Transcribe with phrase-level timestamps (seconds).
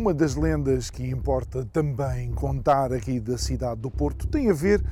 [0.00, 4.82] Uma das lendas que importa também contar aqui da cidade do Porto tem a ver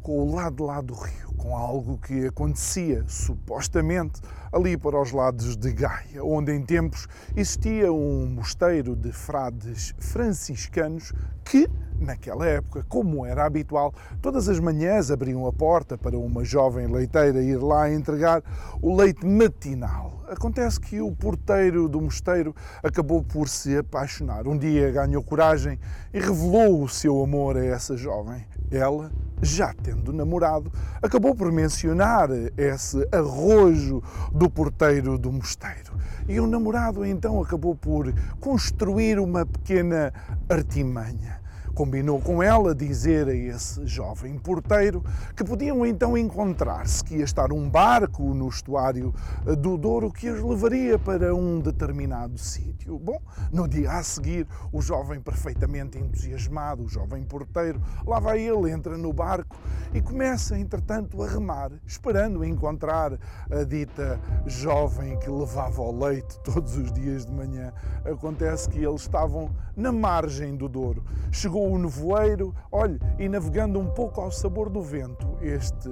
[0.00, 4.20] com o lado lá do rio, com algo que acontecia supostamente
[4.52, 11.12] ali para os lados de Gaia, onde em tempos existia um mosteiro de frades franciscanos
[11.44, 11.68] que,
[12.02, 17.42] naquela época, como era habitual, todas as manhãs abriam a porta para uma jovem leiteira
[17.42, 18.42] ir lá entregar
[18.80, 20.22] o leite matinal.
[20.28, 24.46] Acontece que o porteiro do mosteiro acabou por se apaixonar.
[24.48, 25.78] Um dia ganhou coragem
[26.12, 28.46] e revelou o seu amor a essa jovem.
[28.70, 35.92] Ela, já tendo namorado, acabou por mencionar esse arrojo do porteiro do mosteiro.
[36.26, 38.10] E o namorado então acabou por
[38.40, 40.14] construir uma pequena
[40.48, 41.41] artimanha
[41.74, 45.02] combinou com ela dizer a esse jovem porteiro
[45.34, 49.14] que podiam então encontrar-se, que ia estar um barco no estuário
[49.58, 52.98] do Douro que os levaria para um determinado sítio.
[52.98, 53.20] Bom,
[53.50, 58.96] no dia a seguir, o jovem perfeitamente entusiasmado, o jovem porteiro, lá vai ele, entra
[58.96, 59.56] no barco
[59.94, 63.18] e começa, entretanto, a remar, esperando encontrar
[63.50, 67.72] a dita jovem que levava o leite todos os dias de manhã.
[68.04, 71.04] Acontece que eles estavam na margem do Douro.
[71.30, 75.90] Chegou o nevoeiro, olhe, e navegando um pouco ao sabor do vento, este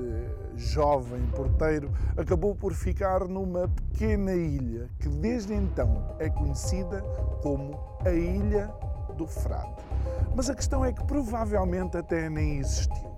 [0.55, 7.03] jovem porteiro acabou por ficar numa pequena ilha que desde então é conhecida
[7.43, 8.73] como a Ilha
[9.17, 9.75] do Frade.
[10.35, 13.11] Mas a questão é que provavelmente até nem existiu.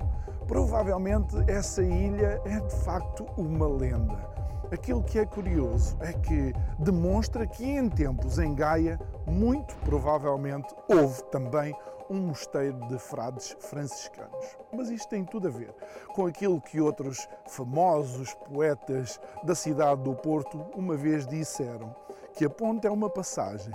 [0.46, 4.32] Provavelmente essa ilha é de facto uma lenda.
[4.72, 11.22] Aquilo que é curioso é que demonstra que em tempos em Gaia, muito provavelmente houve
[11.24, 11.74] também
[12.08, 14.56] um mosteiro de frades franciscanos.
[14.72, 15.74] Mas isto tem tudo a ver
[16.14, 21.94] com aquilo que outros famosos poetas da cidade do Porto uma vez disseram:
[22.34, 23.74] que a ponte é uma passagem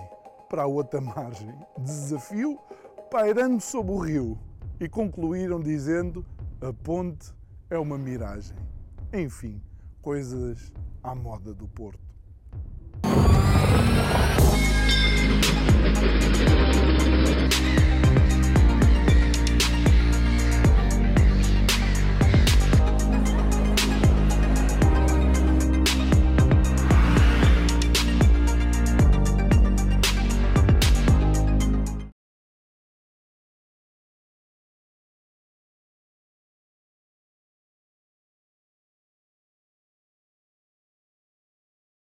[0.49, 2.59] para a outra margem, desafio
[3.09, 4.38] pairando sobre o rio.
[4.79, 6.25] E concluíram dizendo:
[6.61, 7.33] a ponte
[7.69, 8.55] é uma miragem.
[9.13, 9.61] Enfim,
[10.01, 10.71] coisas
[11.03, 12.06] à moda do Porto.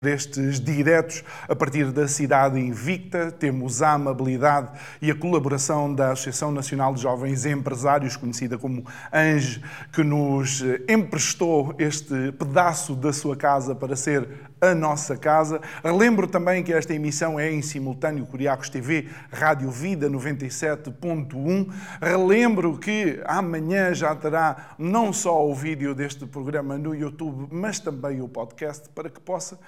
[0.06, 3.32] Destes diretos a partir da cidade invicta.
[3.32, 4.70] Temos a amabilidade
[5.02, 11.74] e a colaboração da Associação Nacional de Jovens Empresários, conhecida como ANGE, que nos emprestou
[11.80, 14.28] este pedaço da sua casa para ser
[14.66, 15.62] a nossa casa.
[15.84, 21.72] Relembro também que esta emissão é em simultâneo Curiacos TV, Rádio Vida 97.1.
[22.02, 28.22] Relembro que amanhã já terá não só o vídeo deste programa no YouTube, mas também
[28.22, 29.60] o podcast para que possa,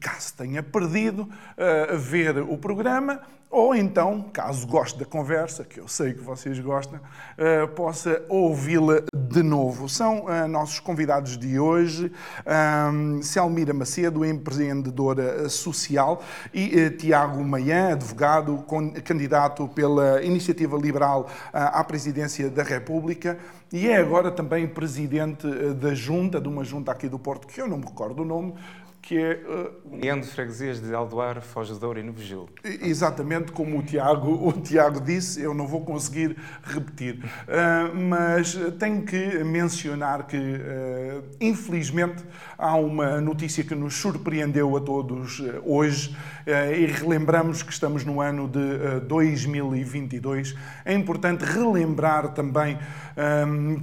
[0.00, 3.20] caso tenha perdido, uh, ver o programa
[3.54, 9.02] ou então, caso goste da conversa, que eu sei que vocês gostam, uh, possa ouvi-la
[9.14, 9.88] de novo.
[9.88, 12.10] São uh, nossos convidados de hoje,
[12.92, 16.20] um, Selmira Macedo, empreendedora social,
[16.52, 18.64] e uh, Tiago Maian, advogado,
[19.04, 23.38] candidato pela Iniciativa Liberal à presidência da República,
[23.72, 27.68] e é agora também presidente da junta, de uma junta aqui do Porto, que eu
[27.68, 28.54] não me recordo o nome,
[29.04, 29.34] que é...
[29.46, 32.48] Uh, União de Freguesias de Aldoar, Foz de Douro e Novo Gil.
[32.64, 37.22] Exatamente como o Tiago, o Tiago disse, eu não vou conseguir repetir.
[37.22, 42.24] Uh, mas tenho que mencionar que, uh, infelizmente,
[42.58, 46.16] há uma notícia que nos surpreendeu a todos uh, hoje
[46.46, 50.54] e relembramos que estamos no ano de 2022.
[50.84, 52.78] É importante relembrar também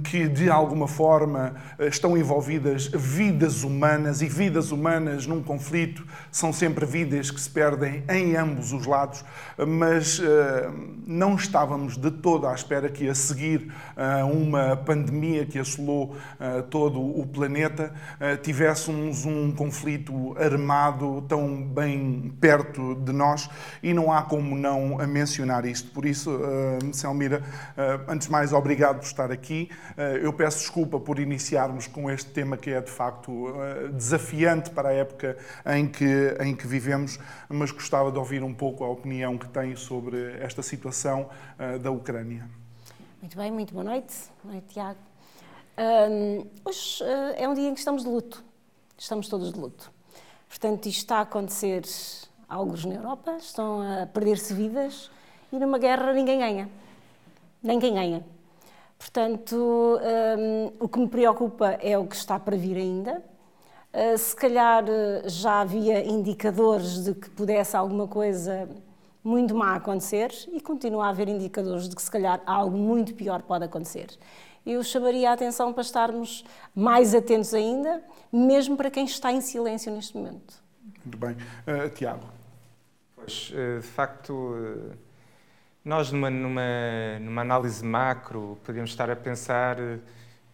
[0.04, 6.86] que, de alguma forma, estão envolvidas vidas humanas e vidas humanas num conflito são sempre
[6.86, 9.24] vidas que se perdem em ambos os lados,
[9.58, 10.20] mas
[11.04, 16.16] não estávamos de todo à espera que a seguir uh, uma pandemia que assolou
[16.70, 17.92] todo o planeta
[18.62, 23.50] tivéssemos um conflito armado tão bem perto de nós
[23.82, 25.90] e não há como não mencionar isto.
[25.90, 27.42] Por isso, uh, Selmira,
[28.08, 29.68] antes de mais, obrigado por estar aqui.
[30.22, 33.54] eu peço desculpa por iniciarmos com este tema que é de facto
[33.92, 35.36] desafiante para a época
[35.66, 37.18] em que, em que vivemos,
[37.48, 41.28] mas gostava de ouvir um pouco a opinião que tem sobre esta situação
[41.58, 42.48] uh, da Ucrânia.
[43.20, 44.14] Muito bem, muito boa noite.
[44.42, 44.98] Boa noite, Tiago.
[45.78, 48.44] Um, hoje uh, é um dia em que estamos de luto.
[49.02, 49.90] Estamos todos de luto.
[50.48, 51.82] Portanto, isto está a acontecer
[52.48, 55.10] alguns na Europa, estão a perder-se vidas
[55.52, 56.70] e numa guerra ninguém ganha.
[57.60, 58.24] Ninguém ganha.
[58.96, 59.56] Portanto,
[60.38, 63.20] um, o que me preocupa é o que está para vir ainda.
[63.92, 68.68] Uh, se calhar uh, já havia indicadores de que pudesse alguma coisa
[69.24, 73.42] muito má acontecer e continua a haver indicadores de que se calhar algo muito pior
[73.42, 74.16] pode acontecer.
[74.64, 76.44] Eu chamaria a atenção para estarmos
[76.74, 80.62] mais atentos ainda, mesmo para quem está em silêncio neste momento.
[81.04, 81.32] Muito bem.
[81.32, 82.26] Uh, Tiago.
[83.16, 84.56] Pois, de facto
[85.84, 89.98] nós, numa, numa, numa análise macro, podemos estar a pensar eh,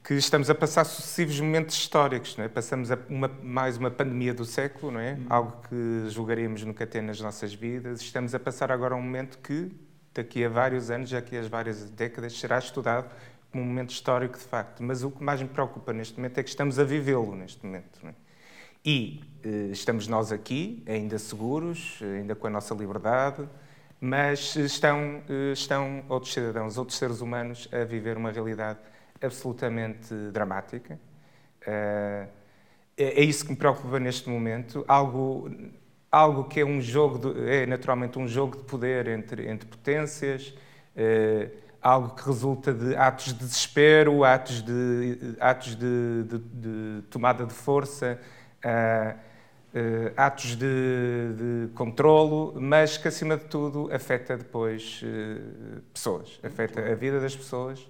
[0.03, 2.35] que estamos a passar sucessivos momentos históricos.
[2.39, 2.49] Não é?
[2.49, 5.13] Passamos uma, mais uma pandemia do século, não é?
[5.13, 5.27] Uhum.
[5.29, 8.01] algo que julgaríamos nunca ter nas nossas vidas.
[8.01, 9.71] Estamos a passar agora um momento que,
[10.15, 13.11] daqui a vários anos, daqui a várias décadas, será estudado
[13.55, 14.83] um momento histórico de facto.
[14.83, 18.07] Mas o que mais me preocupa neste momento é que estamos a vivê-lo neste momento.
[18.07, 18.15] É?
[18.85, 23.49] E eh, estamos nós aqui, ainda seguros, ainda com a nossa liberdade
[24.01, 25.23] mas estão,
[25.53, 28.79] estão outros cidadãos, outros seres humanos a viver uma realidade
[29.21, 30.99] absolutamente dramática.
[31.67, 32.29] Eh,
[32.97, 34.85] é, é isso que me preocupa neste momento.
[34.87, 35.51] Algo,
[36.11, 40.55] algo que é um jogo, de, é naturalmente um jogo de poder entre, entre potências,
[40.95, 41.51] eh,
[41.81, 47.55] algo que resulta de atos de desespero, atos de, atos de, de, de tomada de
[47.55, 48.19] força.
[48.65, 49.29] Uh,
[49.75, 50.67] uh, atos de,
[51.37, 57.37] de controlo, mas que, acima de tudo, afeta depois uh, pessoas, afeta a vida das
[57.37, 57.89] pessoas.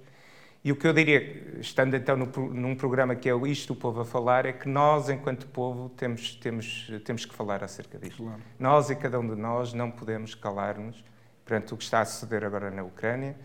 [0.65, 4.01] E o que eu diria, estando então no, num programa que é Isto o Povo
[4.01, 8.23] a Falar, é que nós, enquanto povo, temos, temos, temos que falar acerca disto.
[8.23, 8.41] Claro.
[8.59, 11.03] Nós e cada um de nós não podemos calar-nos
[11.45, 13.37] perante o que está a suceder agora na Ucrânia.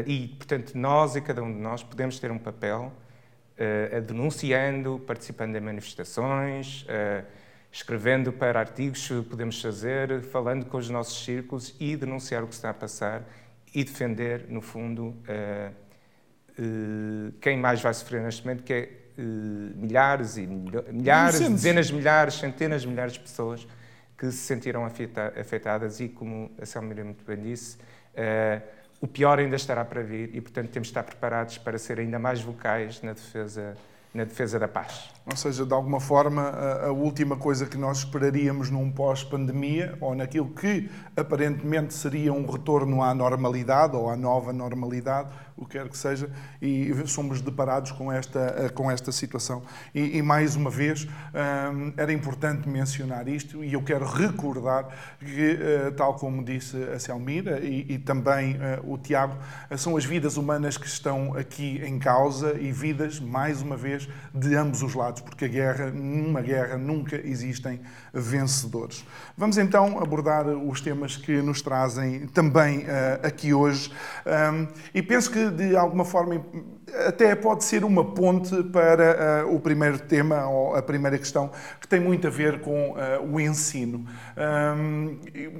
[0.00, 2.92] E, portanto, nós e cada um de nós podemos ter um papel
[3.58, 7.24] uh, denunciando, participando em manifestações, uh,
[7.74, 12.70] escrevendo para artigos, podemos fazer, falando com os nossos círculos e denunciar o que está
[12.70, 13.24] a passar
[13.74, 15.74] e defender, no fundo, uh,
[16.56, 18.88] uh, quem mais vai sofrer neste momento, que é
[19.18, 19.22] uh,
[19.76, 23.66] milhares e milhares, dezenas de milhares, centenas de milhares de pessoas
[24.16, 27.76] que se sentiram afetadas e, como a Selmira muito bem disse,
[29.04, 32.18] o pior ainda estará para vir e, portanto, temos de estar preparados para ser ainda
[32.18, 33.76] mais vocais na defesa
[34.14, 35.10] na defesa da paz.
[35.26, 40.50] Ou seja, de alguma forma, a, última coisa que nós esperaríamos num pós-pandemia, ou naquilo
[40.50, 45.96] que aparentemente seria um retorno à normalidade ou à nova normalidade, o que quer que
[45.96, 46.30] seja,
[46.60, 49.62] e somos deparados com esta, eh, com esta situação.
[49.94, 54.88] E, e mais uma vez, hum, era importante mencionar isto, e eu quero recordar
[55.18, 59.36] que, eh, tal como disse a Selmira e, e também uh, o Tiago,
[59.76, 64.03] são as vidas humanas que estão aqui em causa e vidas, mais uma vez,
[64.34, 67.80] de ambos os lados, porque a guerra, numa guerra nunca existem
[68.12, 69.04] vencedores.
[69.36, 73.90] Vamos então abordar os temas que nos trazem também uh, aqui hoje,
[74.26, 76.44] um, e penso que de alguma forma
[77.06, 81.88] até pode ser uma ponte para uh, o primeiro tema, ou a primeira questão, que
[81.88, 84.06] tem muito a ver com uh, o ensino.
[84.76, 85.18] Um,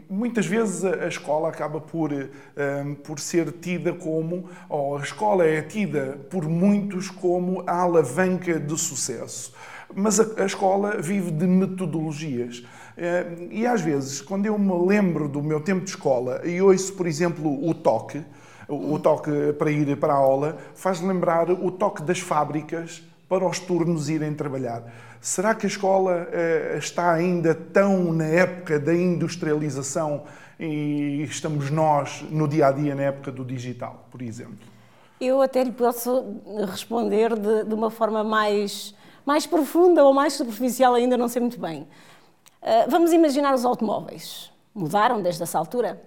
[0.08, 5.60] muitas vezes a escola acaba por, um, por ser tida como, ou a escola é
[5.62, 9.54] tida por muitos como a alavanca de sucesso.
[9.94, 12.64] Mas a, a escola vive de metodologias.
[13.50, 17.08] E às vezes, quando eu me lembro do meu tempo de escola e ouço, por
[17.08, 18.22] exemplo, o toque,
[18.68, 23.58] o toque para ir para a aula, faz lembrar o toque das fábricas para os
[23.58, 24.84] turnos irem trabalhar.
[25.20, 30.24] Será que a escola eh, está ainda tão na época da industrialização
[30.60, 34.58] e estamos nós no dia a dia na época do digital, por exemplo?
[35.20, 38.94] Eu até lhe posso responder de, de uma forma mais,
[39.24, 41.88] mais profunda ou mais superficial, ainda não sei muito bem.
[42.62, 44.52] Uh, vamos imaginar os automóveis.
[44.74, 46.02] Mudaram desde essa altura?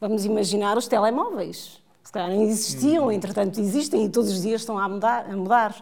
[0.00, 1.79] Vamos imaginar os telemóveis
[2.10, 3.12] se calhar nem existiam, uhum.
[3.12, 5.30] entretanto existem e todos os dias estão a mudar.
[5.30, 5.80] A mudar.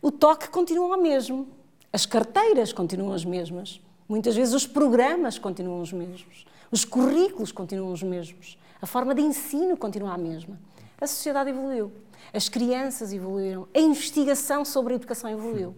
[0.00, 1.46] O toque continua o mesmo.
[1.92, 3.78] As carteiras continuam as mesmas.
[4.08, 6.46] Muitas vezes os programas continuam os mesmos.
[6.70, 8.56] Os currículos continuam os mesmos.
[8.80, 10.58] A forma de ensino continua a mesma.
[10.98, 11.92] A sociedade evoluiu.
[12.32, 13.68] As crianças evoluíram.
[13.74, 15.76] A investigação sobre a educação evoluiu.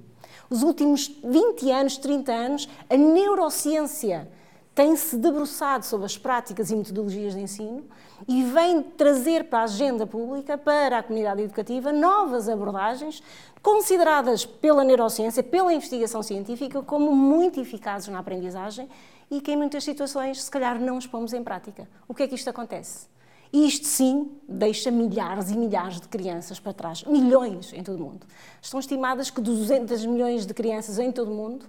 [0.49, 4.31] Os últimos 20 anos, 30 anos, a neurociência
[4.73, 7.85] tem-se debruçado sobre as práticas e metodologias de ensino
[8.27, 13.23] e vem trazer para a agenda pública, para a comunidade educativa, novas abordagens
[13.63, 18.89] consideradas pela neurociência, pela investigação científica, como muito eficazes na aprendizagem
[19.31, 21.89] e que em muitas situações, se calhar, não os pomos em prática.
[22.07, 23.09] O que é que isto acontece?
[23.53, 28.27] Isto sim deixa milhares e milhares de crianças para trás, milhões em todo o mundo.
[28.61, 31.67] Estão estimadas que 200 milhões de crianças em todo o mundo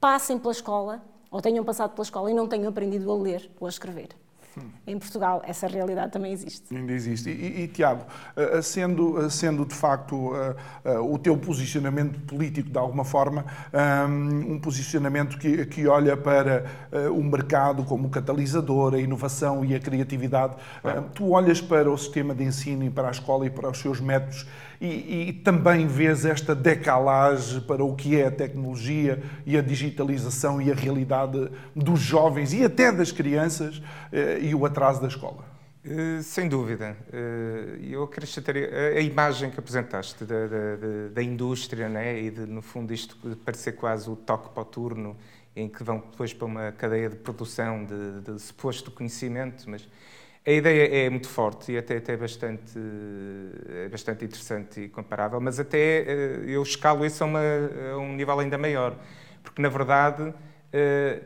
[0.00, 3.66] passem pela escola ou tenham passado pela escola e não tenham aprendido a ler ou
[3.66, 4.08] a escrever.
[4.86, 6.74] Em Portugal, essa realidade também existe.
[6.74, 7.30] Ainda existe.
[7.30, 8.04] E, e Tiago,
[8.36, 13.44] eh, sendo, sendo de facto eh, eh, o teu posicionamento político, de alguma forma,
[14.08, 16.64] um posicionamento que, que olha para
[17.12, 20.56] o mercado como catalisador, a inovação e a criatividade,
[21.14, 24.00] tu olhas para o sistema de ensino e para a escola e para os seus
[24.00, 24.46] métodos
[24.80, 30.62] e, e, também vês esta decalagem para o que é a tecnologia e a digitalização
[30.62, 33.82] e a realidade dos jovens e até das crianças
[34.12, 35.44] eh, e o atraso da escola?
[35.84, 36.96] Uh, sem dúvida.
[37.08, 40.76] Uh, eu acrescentaria a, imagem que apresentaste da, da,
[41.12, 42.20] da indústria né?
[42.20, 45.16] e, de, no fundo, isto parecer quase o toque para o turno,
[45.56, 49.88] em que vão depois para uma cadeia de produção de, de suposto conhecimento, mas
[50.48, 52.72] a ideia é muito forte e até, até bastante,
[53.68, 57.40] é bastante interessante e comparável, mas até eh, eu escalo isso a, uma,
[57.92, 58.96] a um nível ainda maior,
[59.42, 60.32] porque na verdade
[60.72, 61.20] eh,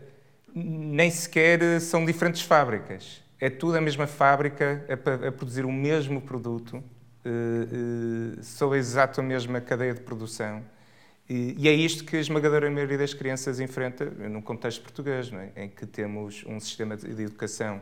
[0.53, 3.23] nem sequer são diferentes fábricas.
[3.39, 6.83] É tudo a mesma fábrica a, a produzir o mesmo produto,
[8.43, 10.63] sob a exata mesma cadeia de produção.
[11.29, 15.65] E, é isto que a esmagadora maioria das crianças enfrenta num contexto português, é?
[15.65, 17.81] em que temos um sistema de educação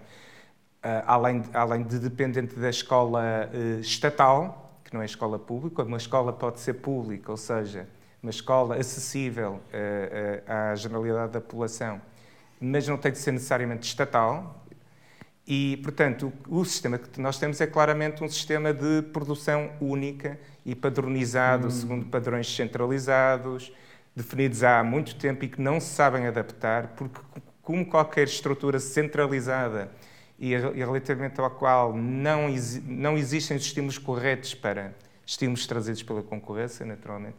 [0.82, 5.98] Uh, além, além de dependente da escola uh, estatal, que não é escola pública, uma
[5.98, 7.86] escola pode ser pública, ou seja,
[8.22, 12.00] uma escola acessível uh, à generalidade da população,
[12.58, 14.64] mas não tem de ser necessariamente estatal.
[15.46, 20.40] E, portanto, o, o, sistema que nós temos é claramente um sistema de produção única
[20.64, 21.70] e padronizado hum.
[21.70, 23.70] segundo padrões centralizados,
[24.16, 27.20] definidos há muito tempo e que não se sabem adaptar, porque,
[27.62, 29.90] como qualquer estrutura centralizada
[30.40, 32.46] e relativamente ao qual não,
[32.86, 34.94] não existem os estímulos corretos para
[35.26, 37.36] estímulos trazidos pela concorrência, naturalmente,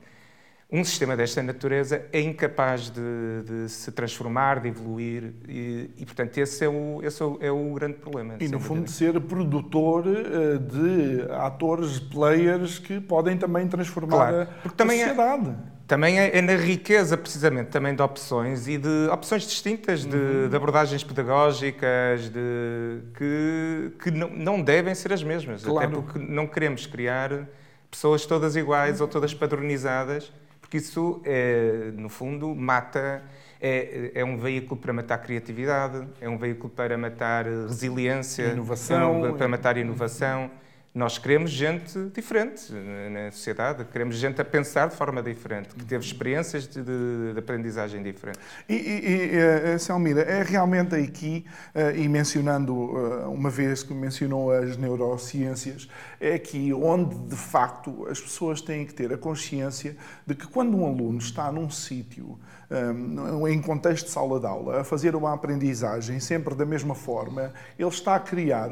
[0.72, 3.01] um sistema desta natureza é incapaz de,
[3.43, 7.96] de se transformar, de evoluir, e, e, portanto, esse, é o, esse é o grande
[7.96, 8.38] problema.
[8.39, 14.70] E, no fundo, ser produtor eh, de atores, players que podem também transformar claro, a,
[14.70, 15.50] também a sociedade.
[15.50, 20.15] É, também é, é, na riqueza, precisamente, também de opções e de opções distintas, de,
[20.15, 20.48] uhum.
[20.48, 25.65] de abordagens pedagógicas, de, que, que não, não devem ser as mesmas.
[25.65, 25.79] Claro.
[25.79, 27.45] Até porque não queremos criar
[27.89, 29.05] pessoas todas iguais uhum.
[29.05, 30.31] ou todas padronizadas,
[30.62, 33.21] porque isso, é, no fundo, mata.
[33.63, 39.29] É, é, um veículo para matar criatividade, é um veículo para matar resiliência, inovação, é
[39.29, 40.50] um, para matar inovação.
[40.93, 42.69] Nós queremos gente diferente
[43.10, 47.39] na sociedade, queremos gente a pensar de forma diferente, que teve experiências de, de, de
[47.39, 48.41] aprendizagem diferentes.
[48.67, 54.51] E, e, e Selmira, é realmente aqui, eh, e mencionando eh, uma vez que mencionou
[54.51, 55.88] as neurociências,
[56.19, 59.95] é aqui onde de facto as pessoas têm que ter a consciência
[60.27, 62.38] de que quando um aluno está num sítio,
[63.50, 67.89] em contexto de sala de aula, a fazer uma aprendizagem sempre da mesma forma, ele
[67.89, 68.69] está a criar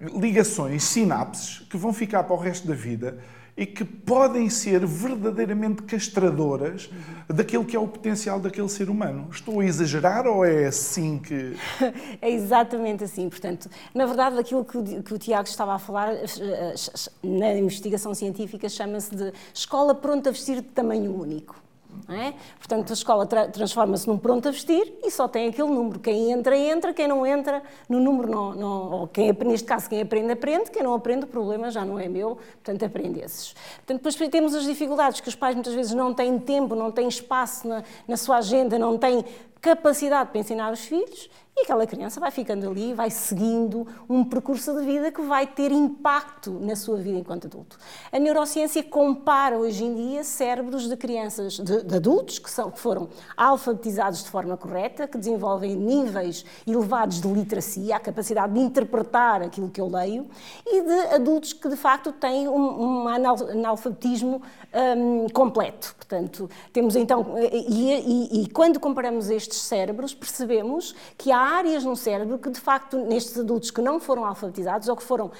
[0.00, 3.18] ligações, sinapses, que vão ficar para o resto da vida
[3.58, 7.34] e que podem ser verdadeiramente castradoras uhum.
[7.34, 9.28] daquilo que é o potencial daquele ser humano.
[9.32, 11.56] Estou a exagerar ou é assim que.
[12.22, 13.28] é exatamente assim.
[13.28, 16.74] Portanto, na verdade, aquilo que o, que o Tiago estava a falar, eh, eh,
[17.20, 21.67] na investigação científica, chama-se de escola pronta a vestir de tamanho único.
[22.08, 22.32] É?
[22.58, 25.98] Portanto, a escola tra transforma-se num pronto a vestir e só tem aquele número.
[25.98, 28.54] Quem entra, entra, quem não entra, no número não.
[28.54, 31.98] não ou quem, neste caso, quem aprende, aprende, quem não aprende, o problema já não
[31.98, 33.54] é meu, portanto, aprende esses.
[33.76, 37.08] Portanto, depois temos as dificuldades que os pais muitas vezes não têm tempo, não têm
[37.08, 39.24] espaço na, na sua agenda, não têm
[39.60, 44.72] capacidade para ensinar os filhos E aquela criança vai ficando ali, vai seguindo um percurso
[44.78, 47.76] de vida que vai ter impacto na sua vida enquanto adulto.
[48.12, 52.78] A neurociência compara hoje em dia cérebros de crianças, de, de adultos que, são, que
[52.78, 59.42] foram alfabetizados de forma correta, que desenvolvem níveis elevados de literacia, a capacidade de interpretar
[59.42, 60.28] aquilo que eu leio,
[60.64, 64.40] e de adultos que de facto têm um, um analfabetismo
[64.74, 65.94] um, completo.
[65.96, 71.94] Portanto, temos então, e, e, e quando comparamos estes cérebros, percebemos que há áreas no
[71.94, 75.30] cérebro que, de facto, nestes adultos que não foram alfabetizados ou que, foram,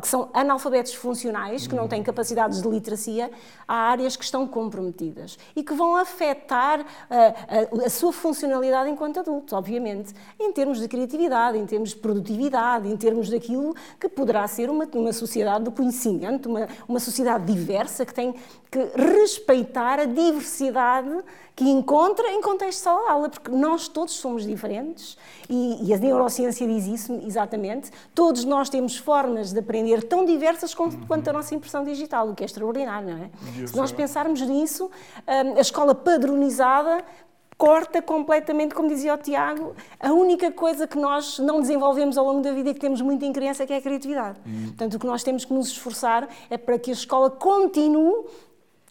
[0.00, 3.30] que são analfabetos funcionais, que não têm capacidades de literacia,
[3.66, 9.20] há áreas que estão comprometidas e que vão afetar a, a, a sua funcionalidade enquanto
[9.20, 14.46] adulto, obviamente, em termos de criatividade, em termos de produtividade, em termos daquilo que poderá
[14.46, 18.34] ser uma, uma sociedade do conhecimento, uma, uma sociedade diversa que tem
[18.70, 21.22] que respeitar a diversidade
[21.54, 25.18] que encontra em contexto de sala de aula, porque nós todos somos diferentes
[25.48, 27.90] e, e, a neurociência diz isso exatamente.
[28.14, 31.22] Todos nós temos formas de aprender tão diversas quanto, uhum.
[31.28, 33.66] a nossa impressão digital, o que é extraordinário, não é?
[33.66, 37.04] Se nós pensarmos nisso, hum, a escola padronizada
[37.60, 42.40] corta completamente, como dizia o Tiago, a única coisa que nós não desenvolvemos ao longo
[42.40, 44.40] da vida e que temos muito em criança que é a criatividade.
[44.46, 44.68] Uhum.
[44.68, 48.24] Portanto, o que nós temos que nos esforçar é para que a escola continue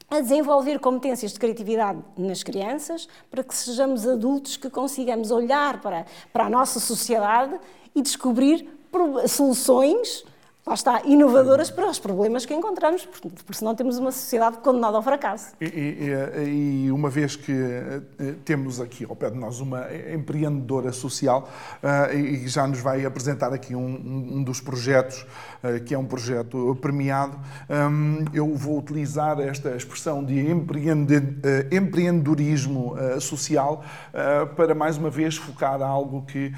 [0.10, 6.06] a desenvolver competências de criatividade nas crianças, para que sejamos adultos que consigamos olhar para,
[6.34, 7.60] para a nossa sociedade
[7.96, 8.68] e descobrir
[9.28, 10.24] soluções
[10.70, 14.98] lá está, inovadoras para os problemas que encontramos, porque, porque senão temos uma sociedade condenada
[14.98, 15.54] ao fracasso.
[15.60, 20.92] E, e, e, uma vez que eh, temos aqui ao pé de nós uma empreendedora
[20.92, 21.50] social
[21.82, 25.26] uh, e já nos vai apresentar aqui um, um dos projetos,
[25.64, 31.76] uh, que é um projeto premiado, um, eu vou utilizar esta expressão de empreende, uh,
[31.76, 33.84] empreendedorismo social
[34.56, 36.52] para mais uma vez focar algo que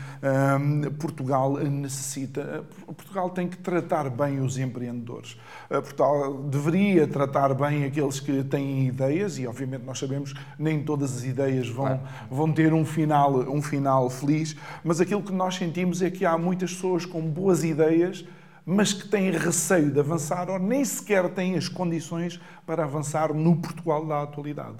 [0.60, 2.64] um, Portugal necessita.
[2.88, 5.38] Portugal tem que tratar tratar bem os empreendedores.
[5.70, 11.18] Portugal deveria tratar bem aqueles que têm ideias e, obviamente, nós sabemos que nem todas
[11.18, 16.02] as ideias vão, vão ter um final, um final feliz, mas aquilo que nós sentimos
[16.02, 18.26] é que há muitas pessoas com boas ideias
[18.64, 23.56] mas que têm receio de avançar ou nem sequer têm as condições para avançar no
[23.56, 24.78] Portugal da atualidade.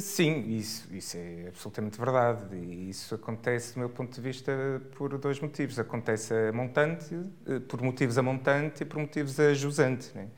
[0.00, 2.56] Sim, isso, isso é absolutamente verdade.
[2.56, 4.52] E isso acontece, do meu ponto de vista,
[4.96, 5.78] por dois motivos.
[5.78, 7.14] Acontece a montante,
[7.46, 10.10] eh, por motivos a montante e por motivos a jusante.
[10.14, 10.28] Né?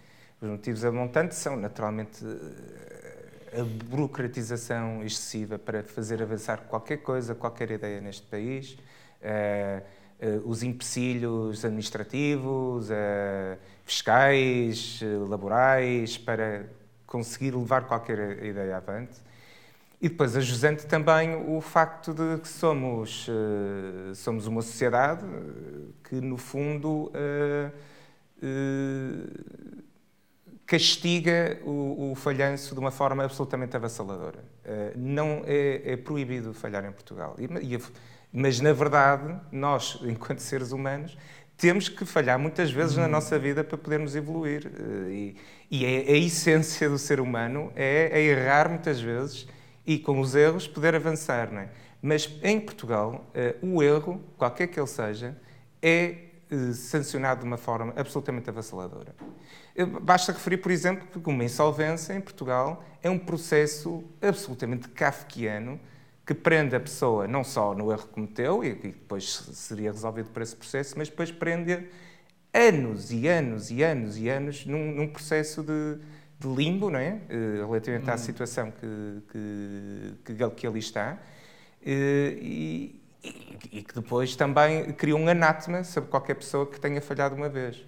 [0.41, 7.35] Os motivos a montante são, naturalmente, eh, a burocratização excessiva para fazer avançar qualquer coisa,
[7.35, 8.77] qualquer ideia neste país,
[9.23, 9.83] uh,
[10.45, 12.89] os empecilhos administrativos,
[13.85, 16.67] fiscais, laborais, para
[17.07, 19.21] conseguir levar qualquer ideia avante.
[20.01, 25.25] E depois ajusante também o facto de que somos, uh, somos uma sociedade
[26.05, 27.73] que, no fundo, uh,
[28.43, 29.83] uh,
[30.67, 34.45] castiga o, o, falhanço de uma forma absolutamente avassaladora.
[34.97, 37.35] não é, é, proibido falhar em Portugal.
[37.39, 37.81] E, e,
[38.33, 41.17] mas, na verdade, nós, enquanto seres humanos,
[41.57, 43.11] temos que falhar muitas vezes na uhum.
[43.11, 44.71] nossa vida para podermos evoluir.
[45.09, 45.37] E,
[45.71, 49.49] e é, a essência do ser humano é, é errar muitas vezes
[49.87, 51.53] e com os erros poder avançar.
[51.53, 51.69] Não é?
[52.03, 53.31] Mas em Portugal,
[53.63, 55.37] uh, o erro, qualquer que ele seja,
[55.81, 56.17] é
[56.51, 59.15] uh, sancionado de uma forma absolutamente avassaladora.
[59.79, 65.81] Uh, basta referir, por exemplo, que uma insolvência em Portugal é um processo absolutamente kafkiano
[66.27, 70.29] que prende a pessoa não só no erro que cometeu e que depois seria resolvido
[70.31, 71.87] por esse processo, mas depois prende
[72.53, 75.99] anos e anos e anos e anos num, num processo de,
[76.39, 77.21] de limbo, não é?
[77.29, 78.13] Eh, relativamente hum.
[78.13, 79.23] à situação que,
[80.25, 81.19] que, que, ali está,
[81.85, 87.01] eh, e, e, e, que depois também cria um anátema sobre qualquer pessoa que tenha
[87.01, 87.83] falhado uma vez.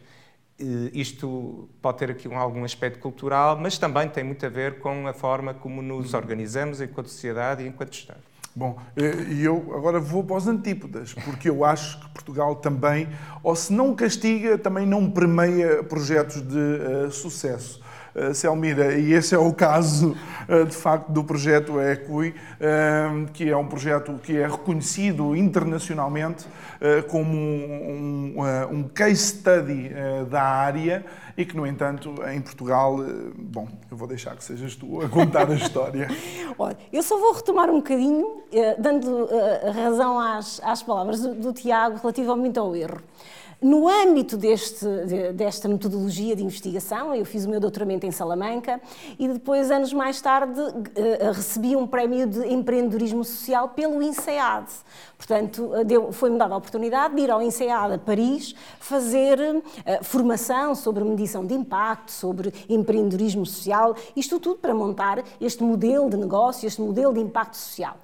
[0.59, 4.79] Eh, isto pode ter aqui um, algum aspecto cultural, mas também tem muito a ver
[4.79, 6.17] com a forma como nos hum.
[6.17, 8.29] organizamos enquanto sociedade e enquanto Estado.
[8.57, 13.09] Bom, e eu agora vou para os antípodas, porque eu acho que Portugal também,
[13.41, 17.81] ou se não castiga, também não premeia projetos de uh, sucesso.
[18.19, 20.17] Eh, Selmira, e esse é o caso,
[20.49, 26.47] eh, de facto, do projeto EQUI, eh, que é um projeto que é reconhecido internacionalmente
[27.09, 28.37] como um,
[28.71, 29.91] um case study
[30.31, 31.05] da área
[31.37, 32.99] e que, no entanto, em Portugal,
[33.37, 36.07] bom, eu vou deixar que sejas tu a contar a história.
[36.57, 38.43] Olha, eu só vou retomar um bocadinho,
[38.79, 39.29] dando
[39.75, 43.01] razão às, às palavras do, do Tiago relativamente ao erro.
[43.61, 44.87] No âmbito deste,
[45.35, 48.81] desta metodologia de investigação, eu fiz o meu doutoramento em Salamanca,
[49.19, 54.67] e depois, anos mais tarde, uh, recebi um prémio de empreendedorismo social pelo INSEAD.
[55.17, 55.73] Portanto,
[56.13, 61.45] foi-me dada a oportunidade de ir ao INSEAD a Paris fazer uh, formação sobre medição
[61.45, 67.13] de impacto, sobre empreendedorismo social, isto tudo para montar este modelo de negócio, este modelo
[67.13, 67.97] de impacto social.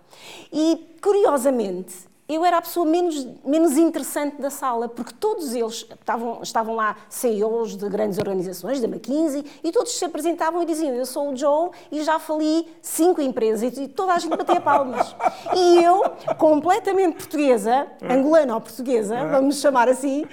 [0.53, 6.41] E, curiosamente, eu era a pessoa menos, menos interessante da sala, porque todos eles estavam,
[6.43, 11.07] estavam lá CEOs de grandes organizações, da McKinsey, e todos se apresentavam e diziam: Eu
[11.07, 15.15] sou o Joe e já fali cinco empresas, e toda a gente batia palmas.
[15.55, 16.03] E eu,
[16.39, 20.25] completamente portuguesa, angolana ou portuguesa, vamos chamar assim,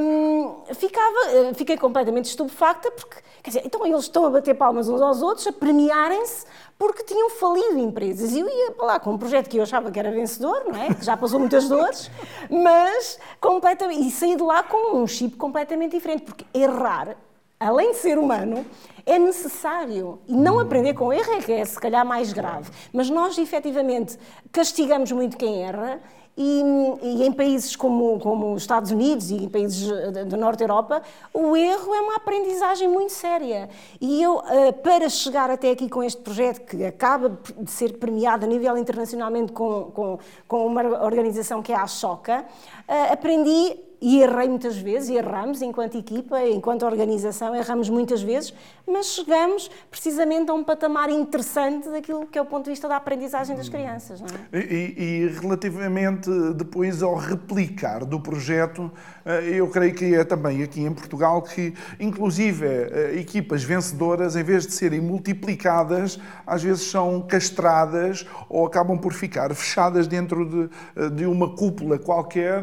[0.00, 4.88] hum, ficava, eh, fiquei completamente estupefacta, porque, quer dizer, então eles estão a bater palmas
[4.88, 6.46] uns aos outros, a premiarem-se
[6.78, 8.32] porque tinham falido empresas.
[8.32, 10.80] E eu ia para lá com um projeto que eu achava que era vencedor, não
[10.80, 10.92] é?
[10.92, 12.10] Que já passou muitas dores,
[12.50, 14.06] mas completamente.
[14.06, 17.16] E saí de lá com um chip completamente diferente, porque errar,
[17.58, 18.66] além de ser humano,
[19.06, 20.18] é necessário.
[20.26, 22.70] E não aprender com erro é que é, se calhar, mais grave.
[22.92, 24.18] Mas nós, efetivamente,
[24.50, 26.00] castigamos muito quem erra
[26.36, 26.62] e,
[27.02, 31.00] e, em países como, como os Estados Unidos e em países da Norte Europa,
[31.32, 33.68] o erro é uma aprendizagem muito séria.
[34.00, 38.44] E eu, eh, para chegar até aqui com este projeto, que acaba de ser premiado
[38.44, 40.18] a nível internacionalmente com, com,
[40.48, 42.44] com uma organização que é a Choca,
[42.88, 48.52] eh, aprendi e errei muitas vezes, e erramos enquanto equipa, enquanto organização, erramos muitas vezes,
[48.86, 52.96] mas chegamos precisamente a um patamar interessante daquilo que é o ponto de vista da
[52.96, 54.22] aprendizagem das crianças.
[54.52, 54.58] É?
[54.58, 58.90] E, e, relativamente depois ao replicar do projeto,
[59.24, 64.42] eh, eu creio que é também aqui em Portugal que, inclusive, eh, equipas vencedoras, em
[64.42, 70.70] vez de serem multiplicadas, às vezes são castradas ou acabam por ficar fechadas dentro de,
[70.96, 72.62] eh, de uma cúpula qualquer,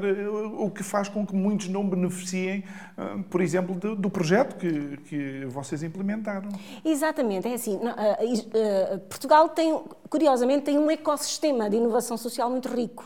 [0.58, 2.64] o que faz com que muitos não beneficiem,
[3.30, 6.50] por exemplo, do, do projeto que, que vocês implementaram.
[6.84, 7.80] Exatamente, é assim.
[9.10, 13.04] Portugal tem, curiosamente, tem um ecossistema de inovação social muito rico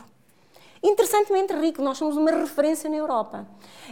[0.82, 1.82] interessantemente rico.
[1.82, 3.46] Nós somos uma referência na Europa.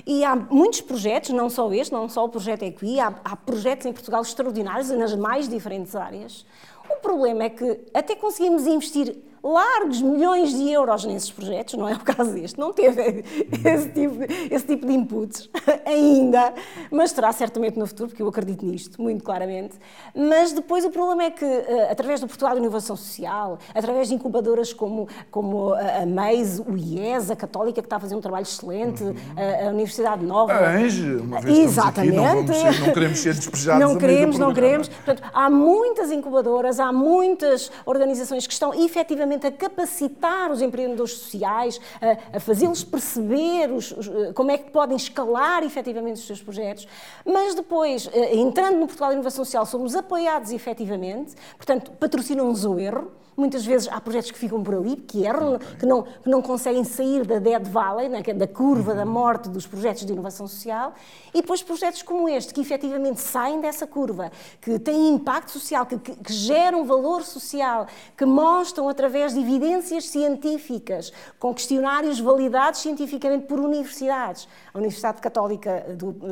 [0.07, 3.87] E há muitos projetos, não só este, não só o projeto Equi, há, há projetos
[3.87, 6.47] em Portugal extraordinários nas mais diferentes áreas.
[6.89, 11.92] O problema é que até conseguimos investir largos milhões de euros nesses projetos, não é
[11.94, 13.24] o caso deste, não teve
[13.62, 14.16] esse tipo,
[14.50, 15.50] esse tipo de inputs
[15.85, 16.54] ainda,
[16.90, 19.74] mas terá certamente no futuro, porque eu acredito nisto, muito claramente.
[20.14, 24.14] Mas depois o problema é que, eh, através do Portugal de Inovação Social, através de
[24.14, 28.44] incubadoras como, como a MEIS, o IES, a Católica, que está a fazer um trabalho
[28.44, 29.14] excelente, uhum.
[29.37, 30.52] a, a, Universidade Nova.
[30.52, 32.18] A ANGE, uma vez Exatamente.
[32.18, 33.80] Aqui, não, ser, não, queremos ser despejados.
[33.80, 34.88] Não queremos, não queremos.
[34.88, 41.81] Portanto, há muitas incubadoras, há muitas organizações que estão efetivamente a capacitar os empreendedores sociais,
[42.01, 46.87] a, a fazê-los perceber os, os, como é que podem escalar efetivamente os seus projetos,
[47.25, 53.11] mas depois, eh, entrando no Portugal Inovação Social, somos apoiados efetivamente, portanto, patrocinam-nos o erro,
[53.37, 56.85] Muitas vezes há projetos que ficam por ali, que erram, que não, que não conseguem
[56.85, 60.94] sair da dead valley, né, é da curva da morte dos projetos de inovação social,
[61.33, 65.99] e depois projetos como este, que efetivamente saem dessa curva, que têm impacto social, que,
[65.99, 73.47] que, que geram valor social, que mostram através de evidências científicas, com questionários validados cientificamente
[73.47, 74.49] por universidades.
[74.73, 75.85] A Universidade Católica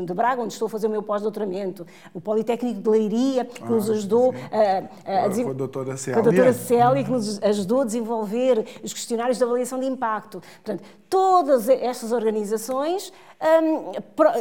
[0.05, 3.67] de Braga, onde estou a fazer o meu pós-doutoramento, o Politécnico de Leiria, que ah,
[3.67, 6.15] nos ajudou a, a, a, a, com a doutora Célia.
[6.15, 9.87] Com a doutora Célia e que nos ajudou a desenvolver os questionários de avaliação de
[9.87, 10.43] impacto.
[10.65, 13.93] Portanto, todas estas organizações, um,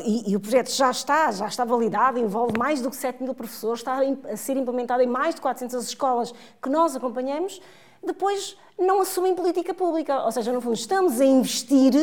[0.05, 3.33] e, e, o projeto já está, já está validado, envolve mais do que 7 mil
[3.33, 3.99] professores, está
[4.31, 7.61] a ser implementado em mais de 400 escolas que nós acompanhamos,
[8.03, 10.23] depois não assumem política pública.
[10.23, 11.93] Ou seja, no fundo, estamos a investir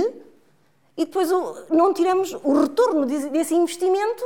[0.97, 1.31] e depois
[1.71, 4.25] não tiramos o retorno desse investimento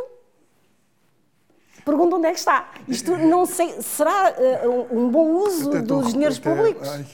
[1.85, 2.71] Pergunto onde é que está.
[2.87, 6.89] Isto não sei, será uh, um bom uso dos dinheiros até, públicos?
[6.89, 7.05] Ai,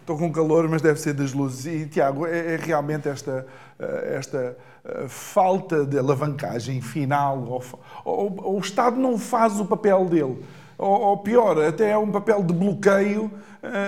[0.00, 1.66] estou com calor, mas deve ser das luzes.
[1.66, 3.46] E, Tiago, é, é realmente esta,
[3.78, 7.64] eh, esta uh, falta de alavancagem final, ou,
[8.04, 10.42] ou, ou, o Estado não faz o papel dele,
[10.78, 13.30] ou, ou pior, até é um papel de bloqueio,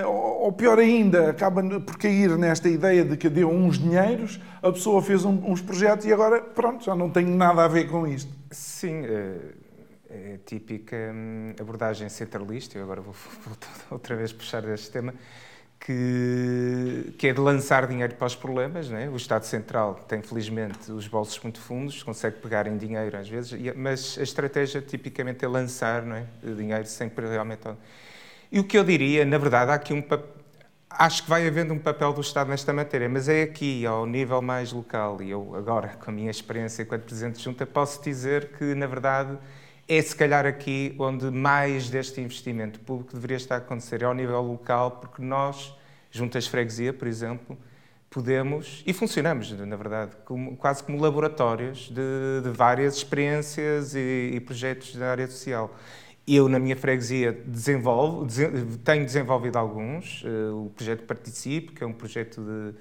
[0.05, 5.01] ou, pior ainda, acaba por cair nesta ideia de que deu uns dinheiros, a pessoa
[5.01, 8.29] fez um, uns projetos e agora, pronto, já não tem nada a ver com isto.
[8.51, 9.37] Sim, é
[10.45, 13.13] típica hum, abordagem centralista, eu agora vou,
[13.45, 13.57] vou
[13.91, 15.13] outra vez puxar este tema,
[15.79, 18.89] que, que é de lançar dinheiro para os problemas.
[18.89, 19.09] Né?
[19.09, 23.57] O Estado Central tem, felizmente, os bolsos muito fundos, consegue pegar em dinheiro às vezes,
[23.75, 26.25] mas a estratégia tipicamente é lançar não é?
[26.43, 27.69] dinheiro sem realmente.
[28.51, 30.01] E o que eu diria, na verdade, há aqui um
[30.91, 34.41] Acho que vai havendo um papel do Estado nesta matéria, mas é aqui, ao nível
[34.41, 35.21] mais local.
[35.21, 38.87] E eu, agora, com a minha experiência enquanto Presidente de Junta, posso dizer que, na
[38.87, 39.37] verdade,
[39.89, 44.13] é se calhar aqui onde mais deste investimento público deveria estar a acontecer, é ao
[44.13, 45.75] nível local, porque nós,
[46.11, 47.57] juntas freguesia, por exemplo,
[48.07, 54.39] podemos, e funcionamos, na verdade, como, quase como laboratórios de, de várias experiências e, e,
[54.39, 55.75] projetos da área social.
[56.27, 58.27] Eu, na minha freguesia, desenvolvo,
[58.83, 60.23] tenho desenvolvido alguns.
[60.23, 62.75] Uh, o projeto Participe, que é um projeto de,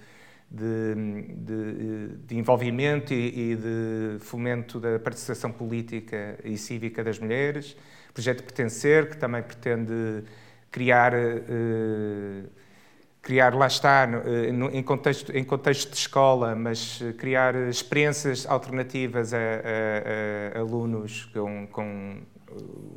[0.51, 0.95] de,
[1.35, 7.77] de, de envolvimento e, e, de fomento da participação política e cívica das mulheres.
[8.11, 10.25] O projeto Pertencer, que também pretende
[10.71, 11.13] criar.
[11.15, 12.49] Uh,
[13.29, 19.35] criar, lá está, eh, em contexto, em contexto de escola, mas eh, criar experiências alternativas
[19.35, 22.23] a, a, a alunos com, com,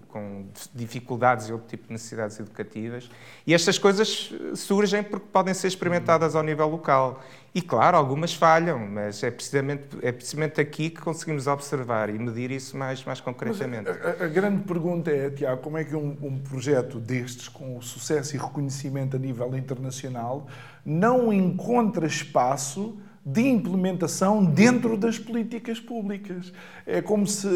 [0.07, 3.09] com, dificuldades e outro tipo de necessidades educativas.
[3.45, 7.21] E estas coisas surgem porque podem ser experimentadas ao nível local.
[7.53, 12.49] E, claro, algumas falham, mas é precisamente, é precisamente aqui que conseguimos observar e medir
[12.49, 13.89] isso mais, mais concretamente.
[13.89, 18.35] A, a, grande pergunta é, Tiago, como é que um, um projeto destes, com sucesso
[18.35, 20.47] e reconhecimento a nível internacional,
[20.85, 26.51] não encontra espaço de implementação dentro das políticas públicas.
[26.87, 27.47] É como se.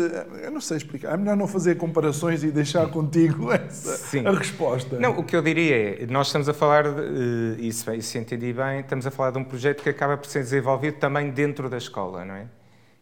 [0.44, 1.14] Eu não sei explicar.
[1.14, 4.28] É melhor não fazer comparações e deixar contigo essa, Sim.
[4.28, 5.00] a resposta.
[5.00, 8.54] Não, o que eu diria é: nós estamos a falar, de, e se, se entendi
[8.54, 11.78] bem, estamos a falar de um projeto que acaba por ser desenvolvido também dentro da
[11.78, 12.48] escola, não é?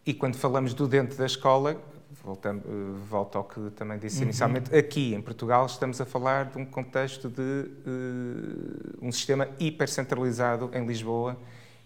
[0.06, 1.78] E quando falamos do dentro da escola,
[2.24, 2.64] voltando,
[3.10, 4.24] volto ao que também disse uhum.
[4.24, 10.70] inicialmente, aqui em Portugal estamos a falar de um contexto de uh, um sistema hipercentralizado
[10.74, 11.38] em Lisboa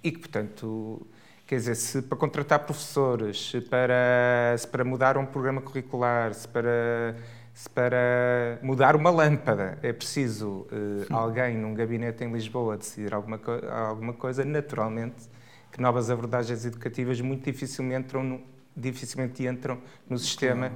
[0.04, 1.06] e que, portanto,
[1.46, 6.48] quer dizer, se para contratar professores, se para, se para mudar um programa curricular, se
[6.48, 7.16] para,
[7.54, 13.38] se para mudar uma lâmpada é preciso uh, alguém num gabinete em Lisboa decidir alguma,
[13.38, 15.30] co alguma coisa, naturalmente
[15.72, 18.42] que novas abordagens educativas muito dificilmente entram no,
[18.76, 19.80] dificilmente entram
[20.10, 20.72] no sistema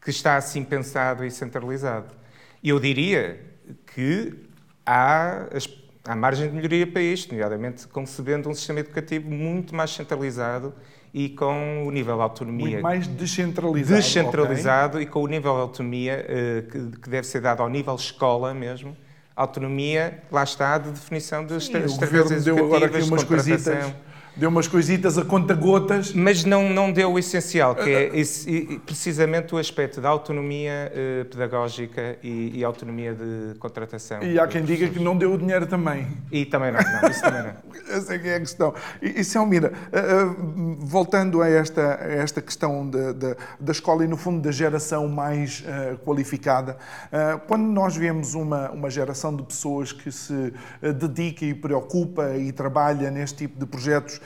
[0.00, 2.14] que está assim pensado e centralizado.
[2.62, 3.40] E eu diria
[3.94, 4.34] que
[4.84, 5.66] há as
[6.04, 10.74] há margem de melhoria para isto, nomeadamente concebendo um sistema educativo muito mais centralizado
[11.14, 12.66] e com o nível de autonomia...
[12.66, 14.00] Muito mais descentralizado.
[14.00, 15.06] Descentralizado okay.
[15.06, 18.96] e com o nível de autonomia uh, que, deve ser dado ao nível escola mesmo.
[19.36, 23.92] Autonomia, lá está, de definição das estratégias educativas, deu agora aqui umas coisitas
[24.34, 26.12] deu umas coisitas a conta-gotas.
[26.12, 31.24] Mas não, não deu o essencial, que é esse, precisamente o aspecto da autonomia eh,
[31.30, 34.22] pedagógica e, e, autonomia de contratação.
[34.22, 36.06] E há quem diga que não deu o dinheiro também.
[36.30, 37.52] E também não, não isso também não.
[37.96, 38.74] Essa é que é a questão.
[39.00, 44.08] E, e Selmira, uh, voltando a esta, a esta questão de, de, da escola e,
[44.08, 49.42] no fundo, da geração mais uh, qualificada, uh, quando nós vemos uma, uma geração de
[49.42, 50.52] pessoas que se
[50.98, 54.21] dedica e preocupa e trabalha neste tipo de projetos uh,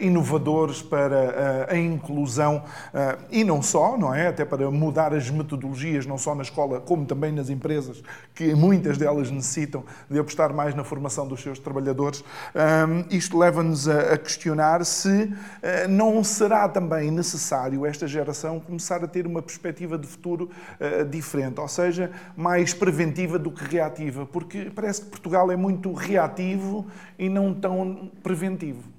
[0.00, 4.28] inovadores para uh, a inclusão uh, e não só, não é?
[4.28, 8.02] Até para mudar as metodologias, não só na escola, como também nas empresas,
[8.34, 12.24] que muitas delas necessitam de apostar mais na formação dos seus trabalhadores.
[13.10, 15.32] isto leva-nos a, questionar se
[15.88, 20.50] não será também necessário esta geração começar a ter uma perspectiva de futuro
[21.10, 26.86] diferente, ou seja, mais preventiva do que reativa, porque parece que Portugal é muito reativo
[27.18, 28.93] e não tão preventivo.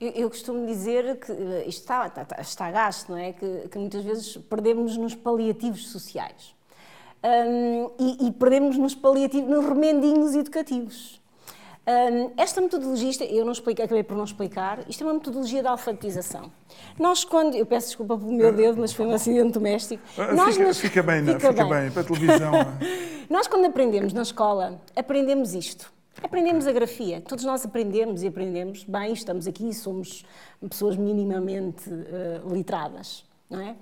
[0.00, 3.32] Eu, eu, costumo dizer que eh, isto está, está, está gasto, não é?
[3.32, 6.54] Que, que muitas vezes perdemos nos paliativos sociais.
[7.22, 11.22] Um, e, e, perdemos nos paliativos, nos remendinhos educativos.
[11.86, 15.68] Um, esta metodologia, eu não expliquei, acabei por não explicar, isto é uma metodologia de
[15.68, 16.50] alfabetização.
[16.98, 17.54] Nós, quando.
[17.54, 20.02] Eu peço desculpa pelo meu dedo, mas foi um acidente doméstico.
[20.18, 21.82] Ah, Nós fica, fica bem, fica, fica bem.
[21.82, 22.52] bem, para a televisão.
[23.28, 25.92] Nós, quando aprendemos na escola, aprendemos isto.
[26.24, 30.24] Aprendemos a grafia, todos nós aprendemos e aprendemos bem, estamos aqui, somos
[30.70, 33.76] pessoas minimamente uh, literadas, não é?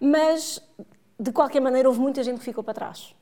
[0.00, 0.62] Mas,
[1.18, 3.12] de qualquer maneira, houve muita gente que ficou para trás.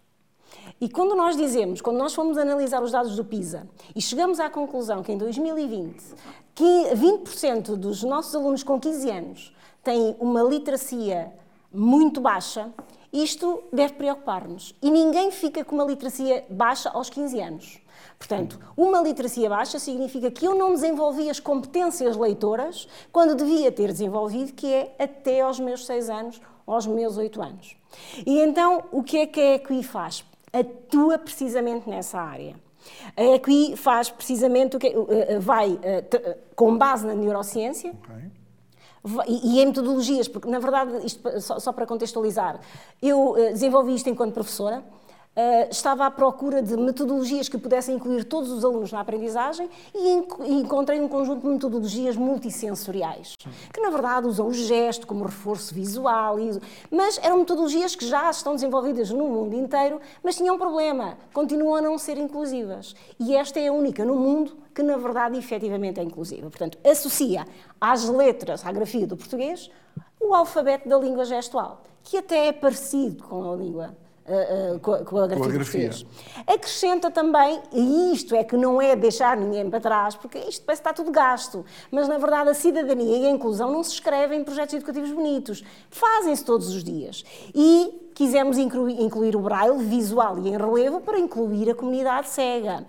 [0.78, 4.50] E quando nós dizemos, quando nós fomos analisar os dados do PISA e chegamos à
[4.50, 5.96] conclusão que em 2020
[6.54, 11.32] que 20% dos nossos alunos com 15 anos têm uma literacia
[11.72, 12.70] muito baixa,
[13.10, 14.74] isto deve preocupar-nos.
[14.82, 17.85] E ninguém fica com uma literacia baixa aos 15 anos.
[18.18, 23.88] Portanto, uma literacia baixa significa que eu não desenvolvi as competências leitoras quando devia ter
[23.88, 27.76] desenvolvido, que é até aos meus 6 anos, aos meus 8 anos.
[28.26, 30.24] E então, o que é que a EQI faz?
[30.52, 32.54] Atua precisamente nessa área.
[33.16, 37.90] A EQI faz precisamente o que eh, eh, vai eh, com base na neurociência.
[37.90, 38.30] Okay.
[39.28, 42.58] E, em metodologias, porque na verdade, isto, só, só para contextualizar,
[43.00, 44.82] eu desenvolvi isto enquanto professora,
[45.36, 50.26] Uh, estava à procura de metodologias que pudessem incluir todos os alunos na aprendizagem e,
[50.46, 53.34] e encontrei um conjunto de metodologias multissensoriais,
[53.70, 56.36] que na verdade usam o gesto como reforço visual,
[56.90, 61.74] mas eram metodologias que já estão desenvolvidas no mundo inteiro, mas tinham um problema, continuam
[61.74, 62.94] a não ser inclusivas.
[63.20, 66.48] E esta é a única no mundo que na verdade efetivamente é inclusiva.
[66.48, 67.46] Portanto, associa
[67.78, 69.70] às letras, à grafia do português,
[70.18, 74.92] o alfabeto da língua gestual, que até é parecido com a língua Uh, uh, com,
[74.92, 76.06] a, com a grafia, português.
[76.48, 80.82] Acrescenta também, e isto é que não é deixar ninguém para trás, porque isto parece
[80.82, 84.40] que está tudo gasto, mas na verdade a cidadania e a inclusão não se escrevem
[84.40, 87.24] em projetos educativos bonitos, fazem-se todos os dias.
[87.54, 92.84] E quisemos incluir, incluir o braille visual e em relevo para incluir a comunidade cega.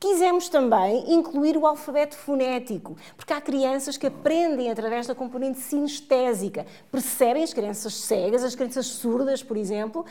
[0.00, 6.64] Quisemos também incluir o alfabeto fonético, porque há crianças que aprendem através da componente sinestésica.
[6.88, 10.06] Percebem as crianças cegas, as crianças surdas, por exemplo,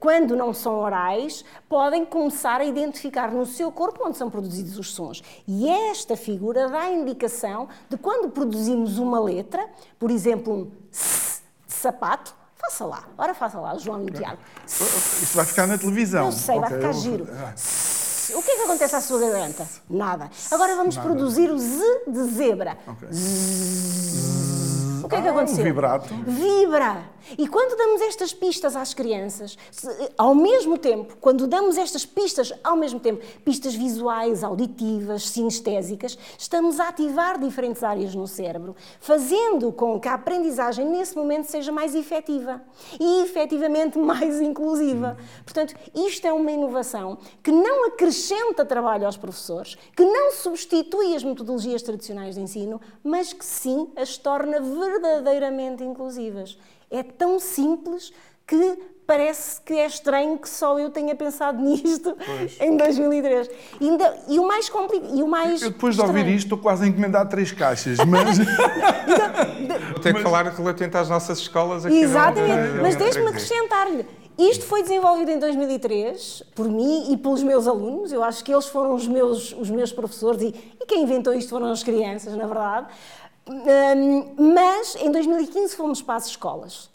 [0.00, 4.94] quando não são orais, podem começar a identificar no seu corpo onde são produzidos os
[4.94, 5.22] sons.
[5.46, 9.68] E esta figura dá indicação de quando produzimos uma letra,
[9.98, 14.38] por exemplo, um s de sapato, Faça lá, ora faça lá, João e Tiago.
[14.66, 16.26] Isso vai ficar na televisão.
[16.26, 16.68] Eu sei, okay.
[16.68, 17.26] vai ficar giro.
[18.34, 19.66] O que é que acontece à sua garganta?
[19.88, 20.30] Nada.
[20.50, 21.08] Agora vamos Nada.
[21.08, 22.76] produzir o Z de zebra.
[22.86, 24.37] Okay.
[25.04, 25.60] O que é que ah, aconteceu?
[25.60, 26.14] Um vibrato.
[26.26, 27.18] Vibra.
[27.36, 29.58] E quando damos estas pistas às crianças,
[30.16, 36.80] ao mesmo tempo, quando damos estas pistas ao mesmo tempo, pistas visuais, auditivas, sinestésicas, estamos
[36.80, 41.94] a ativar diferentes áreas no cérebro, fazendo com que a aprendizagem nesse momento seja mais
[41.94, 42.62] efetiva
[42.98, 45.16] e efetivamente mais inclusiva.
[45.44, 51.24] Portanto, isto é uma inovação que não acrescenta trabalho aos professores, que não substitui as
[51.24, 56.58] metodologias tradicionais de ensino, mas que sim as torna verdadeiramente inclusivas.
[56.90, 58.12] É tão simples
[58.46, 62.60] que parece que é estranho que só eu tenha pensado nisto pois.
[62.60, 63.50] em 2003.
[63.80, 65.16] E, ainda, e o mais complicado.
[65.16, 66.12] E o mais eu, depois estranho...
[66.12, 68.38] de ouvir isto, estou quase a encomendar três caixas, mas.
[69.92, 71.98] Vou ter que falar relativamente às nossas escolas aqui.
[71.98, 74.06] Exatamente, não, mas deixe-me acrescentar-lhe.
[74.38, 78.12] Isto foi desenvolvido em 2003 por mim e pelos meus alunos.
[78.12, 81.50] Eu acho que eles foram os meus, os meus professores e, e quem inventou isto
[81.50, 82.86] foram as crianças, na verdade.
[83.48, 86.90] Um, mas em 2015 fomos para as escolas.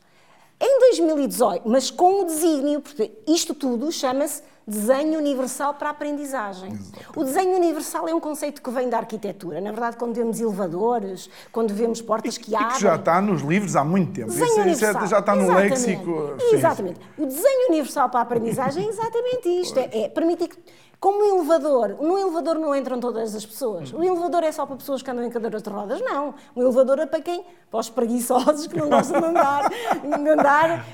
[0.62, 6.80] Em 2018, mas com o desígnio, porque isto tudo chama-se desenho universal para a aprendizagem.
[7.16, 9.60] O desenho universal é um conceito que vem da arquitetura.
[9.60, 12.72] Na verdade, quando vemos elevadores, quando vemos portas que abrem...
[12.72, 14.30] E que já está nos livros há muito tempo.
[14.30, 15.02] Desenho isso, universal.
[15.02, 15.70] Isso já está no exatamente.
[15.70, 16.36] léxico.
[16.54, 17.00] Exatamente.
[17.00, 17.24] Sim.
[17.24, 19.80] O desenho universal para a aprendizagem é exatamente isto.
[19.80, 20.58] É, é permitir que
[21.04, 23.92] como um elevador, no elevador não entram todas as pessoas.
[23.92, 26.00] O elevador é só para pessoas que andam em cadeiras de rodas?
[26.00, 26.34] Não.
[26.56, 27.44] O elevador é para quem?
[27.70, 29.70] Para os preguiçosos que não gostam de andar.
[29.70, 30.86] de andar.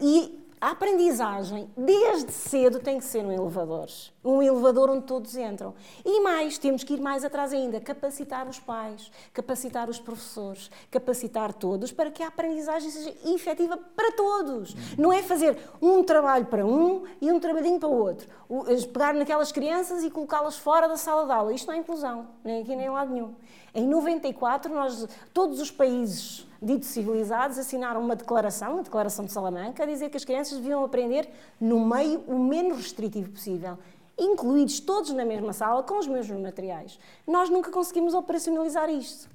[0.00, 3.88] E a aprendizagem, desde cedo, tem que ser um elevador.
[4.24, 5.74] Um elevador onde todos entram.
[6.04, 11.52] E mais, temos que ir mais atrás ainda, capacitar os pais, capacitar os professores, capacitar
[11.52, 14.76] todos para que a aprendizagem seja efetiva para todos.
[14.96, 18.28] Não é fazer um trabalho para um e um trabalhinho para o outro.
[18.92, 21.52] Pegar naquelas crianças e colocá-las fora da sala de aula.
[21.52, 23.34] Isto não é inclusão, nem aqui nem em lado nenhum.
[23.74, 29.82] Em 94, nós, todos os países ditos civilizados assinaram uma declaração, a Declaração de Salamanca,
[29.82, 31.28] a dizer que as crianças deviam aprender
[31.60, 33.78] no meio o menos restritivo possível,
[34.16, 36.98] incluídos todos na mesma sala, com os mesmos materiais.
[37.26, 39.28] Nós nunca conseguimos operacionalizar isto.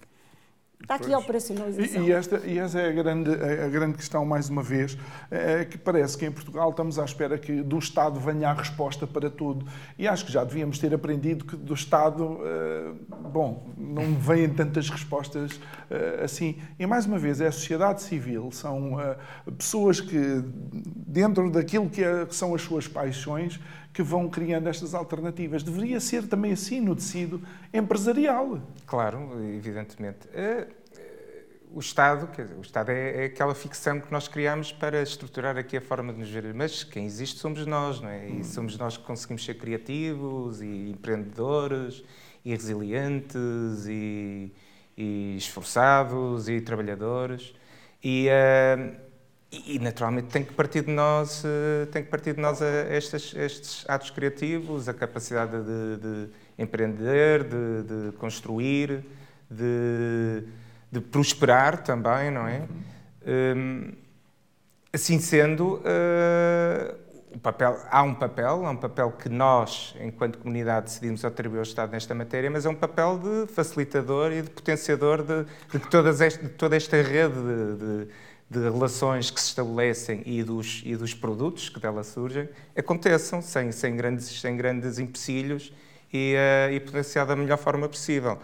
[0.81, 2.03] Está aqui a operacionalização.
[2.03, 4.97] E, e, esta, e essa é a grande, a grande questão, mais uma vez,
[5.29, 9.07] é que parece que em Portugal estamos à espera que do Estado venha a resposta
[9.07, 9.65] para tudo.
[9.97, 14.89] E acho que já devíamos ter aprendido que do Estado, eh, bom, não vêm tantas
[14.89, 15.59] respostas
[15.89, 16.57] eh, assim.
[16.79, 19.17] E mais uma vez, é a sociedade civil, são eh,
[19.57, 23.59] pessoas que, dentro daquilo que, é, que são as suas paixões,
[23.97, 25.63] que vão criando estas alternativas.
[25.63, 27.41] Deveria ser também assim no tecido
[27.73, 28.61] empresarial.
[28.85, 30.19] Claro, evidentemente.
[31.69, 35.75] O Estado, dizer, o Estado é, é, aquela ficção que nós criamos para estruturar aqui
[35.77, 38.29] a forma de nos ver, mas quem existe somos nós, não é?
[38.29, 42.03] E somos nós que conseguimos ser criativos e empreendedores
[42.45, 44.51] e resilientes e,
[44.97, 47.53] e esforçados e trabalhadores.
[48.01, 48.95] E, uh,
[49.51, 53.85] e, naturalmente tem que partir de nós, eh, tem que partir de nós estes, estes
[53.87, 59.05] atos criativos, a capacidade de, de empreender, de, de construir,
[59.49, 60.43] de,
[60.91, 62.67] de, prosperar também, não é?
[63.25, 63.91] Um,
[64.93, 71.25] assim sendo, uh, papel, há um papel, há um papel que nós, enquanto comunidade, decidimos
[71.25, 75.43] atribuir ao Estado nesta matéria, mas é um papel de facilitador e de potenciador de,
[75.43, 78.07] de, este, de toda esta rede de
[78.49, 83.71] de relações que se estabelecem e dos, e dos produtos que dela surgem aconteçam sem,
[83.71, 85.73] sem, grandes, sem grandes empecilhos
[86.11, 88.39] e, uh, e potenciar da melhor forma possível.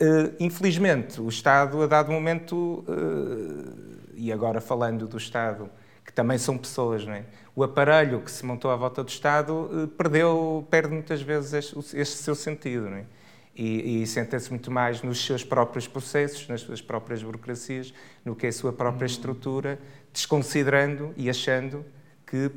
[0.00, 5.68] Uh, infelizmente, o Estado, a dado momento, uh, e agora falando do Estado,
[6.04, 7.24] que também são pessoas, não é?
[7.54, 12.16] o aparelho que se montou à volta do Estado perdeu, perde muitas vezes este, este
[12.18, 12.88] seu sentido.
[12.88, 13.04] Não é?
[13.58, 17.92] e, e senta-se muito mais nos seus próprios processos, nas suas próprias burocracias,
[18.24, 19.12] no que é a sua própria uhum.
[19.12, 19.80] estrutura,
[20.12, 21.84] desconsiderando e achando
[22.24, 22.50] que,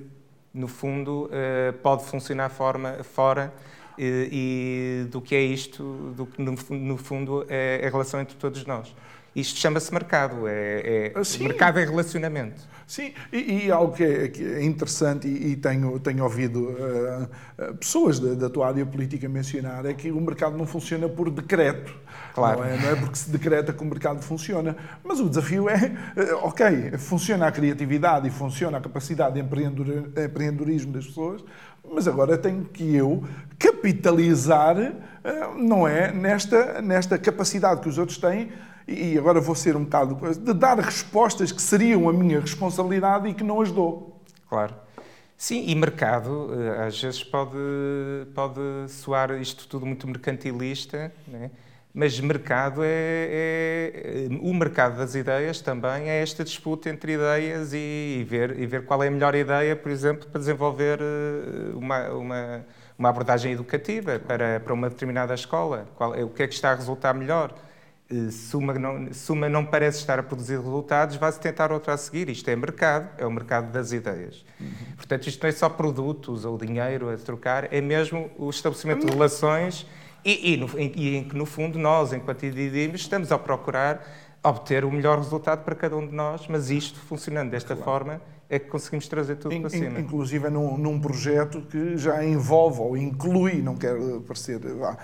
[0.53, 3.51] no fundo, uh, pode funcionar forma, fora
[3.98, 8.66] e, do que é isto, do que, no, no fundo, é a relação entre todos
[8.66, 8.94] nós.
[9.34, 12.69] Isto chama-se mercado, é, é ah, mercado é relacionamento.
[12.86, 17.73] Sim, e, e algo que é, que é interessante, e, e, tenho, tenho ouvido uh,
[17.75, 21.95] pessoas da, da, tua área política mencionar, é que o mercado não funciona por decreto.
[22.36, 22.59] Claro.
[22.59, 24.75] Não é, não é porque se decreta que o mercado funciona.
[25.01, 30.91] Mas o desafio é, uh, ok, funciona a criatividade e funciona a capacidade de empreendedorismo
[30.91, 31.41] das pessoas,
[31.89, 33.23] mas agora tenho que eu
[33.57, 38.51] capitalizar, uh, não é, nesta, nesta capacidade que os outros têm
[38.92, 43.34] e agora vou ser um bocado de dar respostas que seriam a minha responsabilidade e
[43.34, 44.22] que não as dou.
[44.50, 44.76] Claro.
[45.42, 47.58] Sim, e mercado, eh, às vezes pode,
[48.36, 51.50] pode soar isto tudo muito mercantilista, né?
[51.92, 58.20] mas mercado é, é, O mercado das ideias também é esta disputa entre ideias e,
[58.20, 62.10] e, ver, e ver qual é a melhor ideia, por exemplo, para desenvolver eh, uma,
[62.10, 62.66] uma,
[63.00, 65.88] uma abordagem educativa para, para uma determinada escola.
[65.96, 67.56] Qual, o que é que está a resultar melhor?
[68.12, 71.93] Eh, se uma, não, se uma não parece estar a produzir resultados, vai-se tentar outra
[71.93, 72.30] a seguir.
[72.30, 74.45] Isto é mercado, é o mercado das ideias.
[74.59, 74.72] Uhum.
[74.97, 79.14] Portanto, isto não é só produtos ou dinheiro a trocar, é mesmo o estabelecimento de
[79.14, 79.88] relações
[80.26, 84.05] e, e, no, e em que, no fundo, nós, enquanto indivíduos, estamos a procurar
[84.43, 87.84] obter o melhor resultado para cada um de nós, mas isto funcionando desta claro.
[87.84, 88.22] forma
[88.52, 89.97] é que conseguimos trazer tudo in, para cima.
[89.97, 94.97] Inclusive num, num, projeto que já envolve ou inclui, não quero parecer, ah,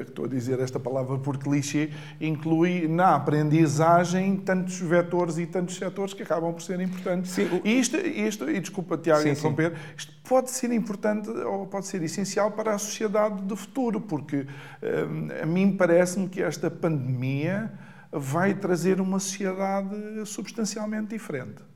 [0.00, 6.14] estou a dizer esta palavra por clichê, inclui na aprendizagem tantos vetores e tantos setores
[6.14, 7.32] que acabam por ser importantes.
[7.32, 7.60] Sim.
[7.62, 12.52] E isto, isto, e desculpa Tiago interromper, isto pode ser importante ou pode ser essencial
[12.52, 14.46] para a sociedade do futuro, porque
[14.82, 17.70] hum, a mim parece-me que esta pandemia
[18.10, 19.94] vai trazer uma sociedade
[20.24, 21.73] substancialmente diferente.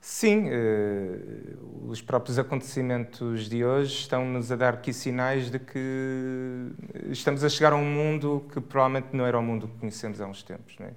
[0.00, 6.72] Sim, uh, os próprios acontecimentos de hoje estão-nos a dar aqui sinais de que
[7.10, 10.26] estamos a chegar a um mundo que provavelmente não era o mundo que conhecemos há
[10.26, 10.74] uns tempos.
[10.78, 10.90] Não é?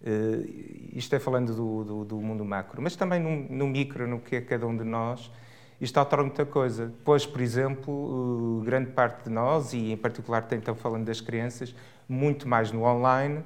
[0.00, 0.48] Uh,
[0.94, 4.36] isto é falando do, do, do, mundo macro, mas também no, no, micro, no que
[4.36, 5.30] é cada um de nós,
[5.78, 6.90] isto altera muita coisa.
[7.04, 11.74] Pois, por exemplo, uh, grande parte de nós, e em particular então falando das crianças,
[12.08, 13.44] muito mais no online,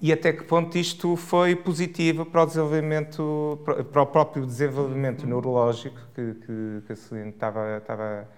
[0.00, 3.58] e até que ponto isto foi positivo para o desenvolvimento,
[3.92, 5.28] para o próprio desenvolvimento uhum.
[5.28, 8.28] neurológico que, que, que a Celine estava, estava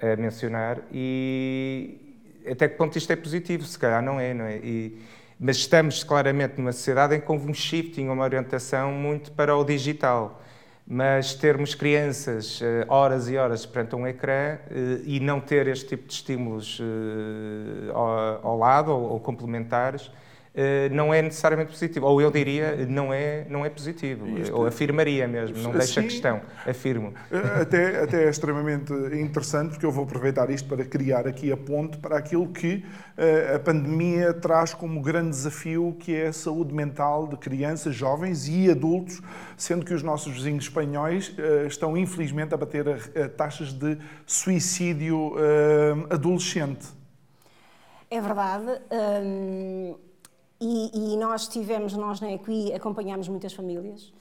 [0.00, 2.10] a mencionar e
[2.50, 4.56] até que ponto isto é positivo, se calhar não é, não é?
[4.58, 4.98] E,
[5.38, 9.64] mas estamos claramente numa sociedade em que houve um shifting, uma orientação muito para o
[9.64, 10.42] digital.
[10.86, 15.86] Mas termos crianças eh, horas e horas perante um ecrã eh, e não ter este
[15.86, 20.10] tipo de estímulos eh, ao, lado ou, complementares,
[20.92, 22.06] não é necessariamente positivo.
[22.06, 24.26] Ou eu diria, não é, não é positivo.
[24.38, 27.14] Isto, ou afirmaria mesmo, não deixa a questão, afirmo.
[27.30, 31.56] Eh, até, até é extremamente interessante, porque eu vou aproveitar isto para criar aqui a
[31.56, 32.84] ponte para aquilo que
[33.16, 38.48] eh, a pandemia traz como grande desafio, que é a saúde mental de crianças, jovens
[38.48, 39.20] e adultos,
[39.56, 41.34] sendo que os nossos vizinhos espanhóis
[41.66, 42.84] estão infelizmente a bater
[43.36, 43.96] taxas de
[44.26, 45.34] suicídio
[46.10, 46.88] adolescente.
[48.10, 48.66] É verdade.
[48.90, 50.09] Hum
[50.60, 54.12] e, e, nós tivemos, nós na Equi, acompanhámos muitas famílias,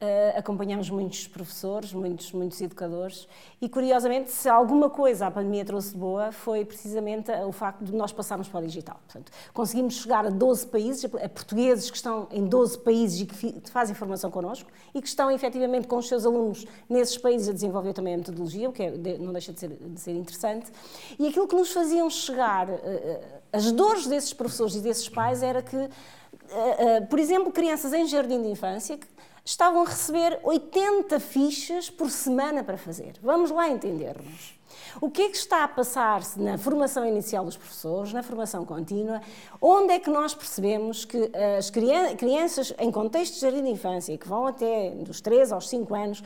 [0.00, 3.28] uh, acompanhámos muitos professores, muitos, muitos educadores,
[3.60, 7.92] e curiosamente, se alguma coisa a pandemia trouxe de boa, foi precisamente o facto de
[7.92, 8.98] nós passarmos para o digital.
[9.06, 13.70] Portanto, conseguimos chegar a 12 países, a portugueses que estão em 12 países e que
[13.70, 17.92] fazem formação connosco, e que estão efetivamente com os seus alunos nesses países a desenvolver
[17.92, 20.72] também a metodologia, o que é, não deixa de ser, de ser interessante.
[21.18, 22.68] E aquilo que nos faziam chegar.
[22.68, 27.92] Uh, as dores desses professores e desses pais era que, uh, uh, por exemplo, crianças
[27.92, 28.98] em jardim de infância
[29.44, 33.12] estavam a receber 80 fichas por semana para fazer.
[33.22, 34.54] Vamos lá entendermos.
[35.00, 39.20] O que é que está a passar-se na formação inicial dos professores, na formação contínua?
[39.60, 44.28] Onde é que nós percebemos que as crianças, em contexto de jardim de infância, que
[44.28, 46.22] vão até dos 3 aos 5 anos,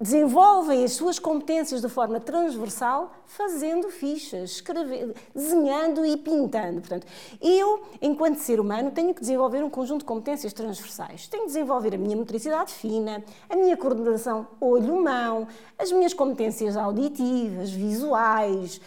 [0.00, 6.80] desenvolvem as suas competências de forma transversal, fazendo fichas, escrevendo, desenhando e pintando.
[6.80, 7.06] Portanto,
[7.40, 11.26] eu, enquanto ser humano, tenho que desenvolver um conjunto de competências transversais.
[11.28, 15.48] Tenho que desenvolver a minha motricidade fina, a minha coordenação olho-mão,
[15.78, 18.80] as minhas competências auditivas, visuais,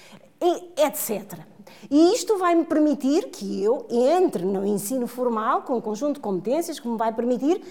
[0.78, 1.40] etc.
[1.90, 6.20] E isto vai me permitir que eu entre no ensino formal com um conjunto de
[6.20, 7.62] competências que me vai permitir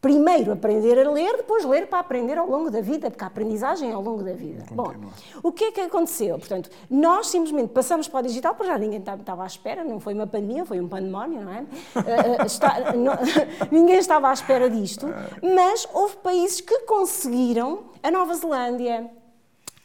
[0.00, 3.90] primeiro aprender a ler, depois ler para aprender ao longo da vida, porque a aprendizagem
[3.90, 4.64] é ao longo da vida.
[4.70, 4.94] Bom,
[5.42, 6.38] o que é que aconteceu?
[6.38, 10.14] Portanto, nós simplesmente passamos para o digital, porque já ninguém estava à espera, não foi
[10.14, 11.62] uma pandemia, foi um pandemónio, não é?
[11.62, 13.14] Uh, está, não,
[13.70, 15.06] ninguém estava à espera disto,
[15.42, 19.10] mas houve países que conseguiram, a Nova Zelândia,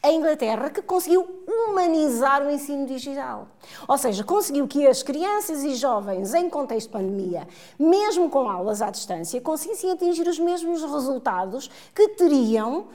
[0.04, 3.48] a Inglaterra, que conseguiu humanizar o ensino digital.
[3.88, 7.48] Ou seja, conseguiu que as crianças e jovens, em contexto de pandemia,
[7.78, 12.88] mesmo com aulas à distância, conseguissem atingir os mesmos resultados que teriam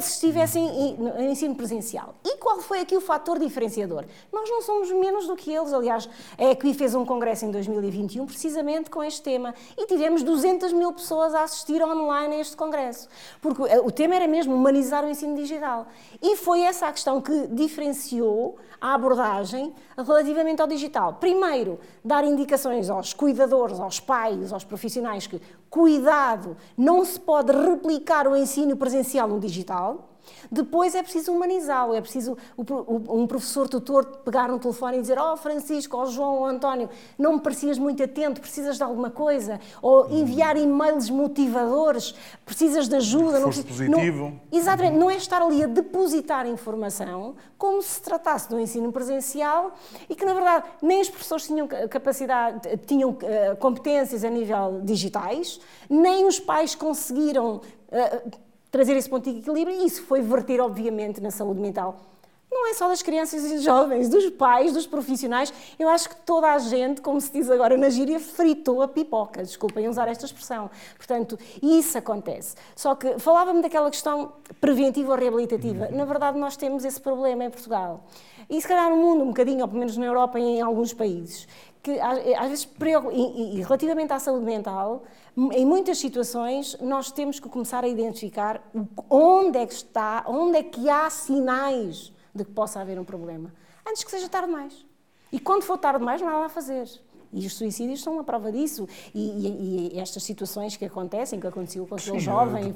[0.00, 2.16] se estivessem em ensino presencial.
[2.24, 4.04] E qual foi aqui o fator diferenciador?
[4.32, 5.72] Nós não somos menos do que eles.
[5.72, 10.72] Aliás, a EQUI fez um congresso em 2021 precisamente com este tema e tivemos 200
[10.72, 13.08] mil pessoas a assistir online a este congresso.
[13.40, 15.86] Porque eh, o tema era mesmo humanizar o ensino digital.
[16.20, 21.12] E foi foi essa a questão que diferenciou a abordagem relativamente ao digital.
[21.20, 25.38] Primeiro, dar indicações aos cuidadores, aos pais, aos profissionais que,
[25.68, 30.15] cuidado, não se pode replicar o ensino presencial no digital.
[30.50, 35.36] Depois é preciso humanizá-lo, é preciso um professor tutor pegar no telefone e dizer: Oh,
[35.36, 39.60] Francisco, oh, João, oh, António, não me parecias muito atento, precisas de alguma coisa?
[39.82, 42.14] Ou enviar e-mails motivadores,
[42.44, 43.40] precisas de ajuda.
[43.40, 44.24] Não, positivo.
[44.24, 48.92] Não, exatamente, não é estar ali a depositar informação como se tratasse de um ensino
[48.92, 49.74] presencial
[50.08, 55.60] e que, na verdade, nem os professores tinham capacidade, tinham uh, competências a nível digitais,
[55.88, 57.60] nem os pais conseguiram.
[58.76, 61.98] Trazer esse ponto de equilíbrio e isso foi verter, obviamente, na saúde mental.
[62.52, 65.50] Não é só das crianças e jovens, dos pais, dos profissionais.
[65.78, 69.42] Eu acho que toda a gente, como se diz agora na gíria, fritou a pipoca.
[69.42, 70.70] Desculpem usar esta expressão.
[70.94, 72.54] Portanto, isso acontece.
[72.74, 75.88] Só que falava-me daquela questão preventiva ou reabilitativa.
[75.88, 78.04] Na verdade, nós temos esse problema em Portugal.
[78.50, 80.92] E se calhar no mundo, um bocadinho, ou pelo menos na Europa e em alguns
[80.92, 81.48] países,
[81.86, 82.68] que às vezes,
[83.12, 85.04] e relativamente à saúde mental,
[85.52, 88.60] em muitas situações, nós temos que começar a identificar
[89.08, 93.54] onde é que está, onde é que há sinais de que possa haver um problema,
[93.88, 94.84] antes que seja tarde demais.
[95.30, 96.88] E quando for tarde demais, não há nada a fazer.
[97.32, 98.88] E os suicídios são uma prova disso.
[99.14, 102.74] E, e, e estas situações que acontecem, que aconteceu com aquele jovem,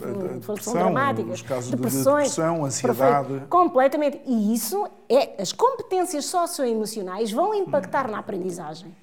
[0.61, 1.35] são dramáticas.
[1.35, 3.29] Os casos depressões, de depressão, ansiedade.
[3.29, 4.21] Perfeito, completamente.
[4.27, 5.41] E isso é.
[5.41, 8.13] As competências socioemocionais vão impactar hum.
[8.13, 8.95] na aprendizagem.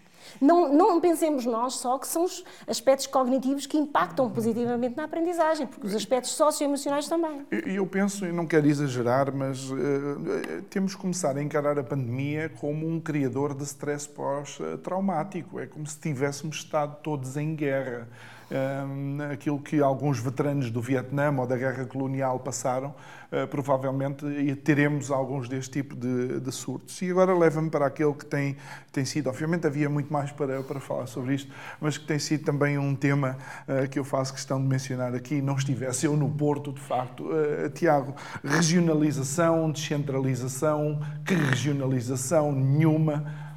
[0.42, 5.68] Não, não pensemos nós só que são os aspectos cognitivos que impactam positivamente na aprendizagem,
[5.68, 7.46] porque os aspectos socioemocionais também.
[7.66, 11.84] E eu penso, e não quero exagerar, mas uh, temos que começar a encarar a
[11.84, 15.60] pandemia como um criador de stress pós-traumático.
[15.60, 18.08] É como se tivéssemos estado todos em guerra
[19.32, 22.96] aquilo que alguns veteranos do Vietnã ou da guerra colonial passaram,
[23.32, 24.26] uh, provavelmente
[24.64, 27.02] teremos alguns deste tipo de, de surtos.
[27.02, 28.56] E agora leva-me para aquele que tem,
[28.92, 32.46] tem sido, obviamente havia muito mais para, para falar sobre isto, mas que tem sido
[32.46, 33.38] também um tema
[33.68, 37.26] uh, que eu faço questão de mencionar aqui, não estivesse eu no Porto, de facto.
[37.26, 42.52] Uh, Tiago, regionalização, descentralização, que regionalização?
[42.52, 43.48] Nenhuma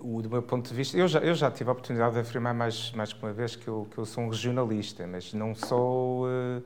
[0.00, 2.54] o, do meu ponto de vista, eu já, eu já tive a oportunidade de afirmar
[2.54, 6.26] mais, mais que uma vez que eu, que eu sou um regionalista, mas não sou,
[6.26, 6.64] uh, uh,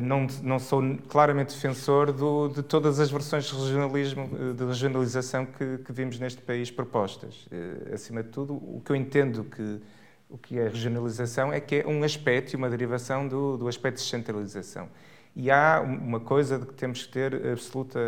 [0.00, 5.46] não, não sou claramente defensor do, de todas as versões de regionalismo, uh, de regionalização
[5.46, 7.46] que, que vimos neste país propostas.
[7.92, 9.80] acima de tudo, o que eu entendo que
[10.28, 13.96] o que é regionalização é que é um aspecto e uma derivação do, do aspecto
[13.96, 14.88] de descentralização.
[15.34, 17.98] E há uma coisa de que temos que ter absoluta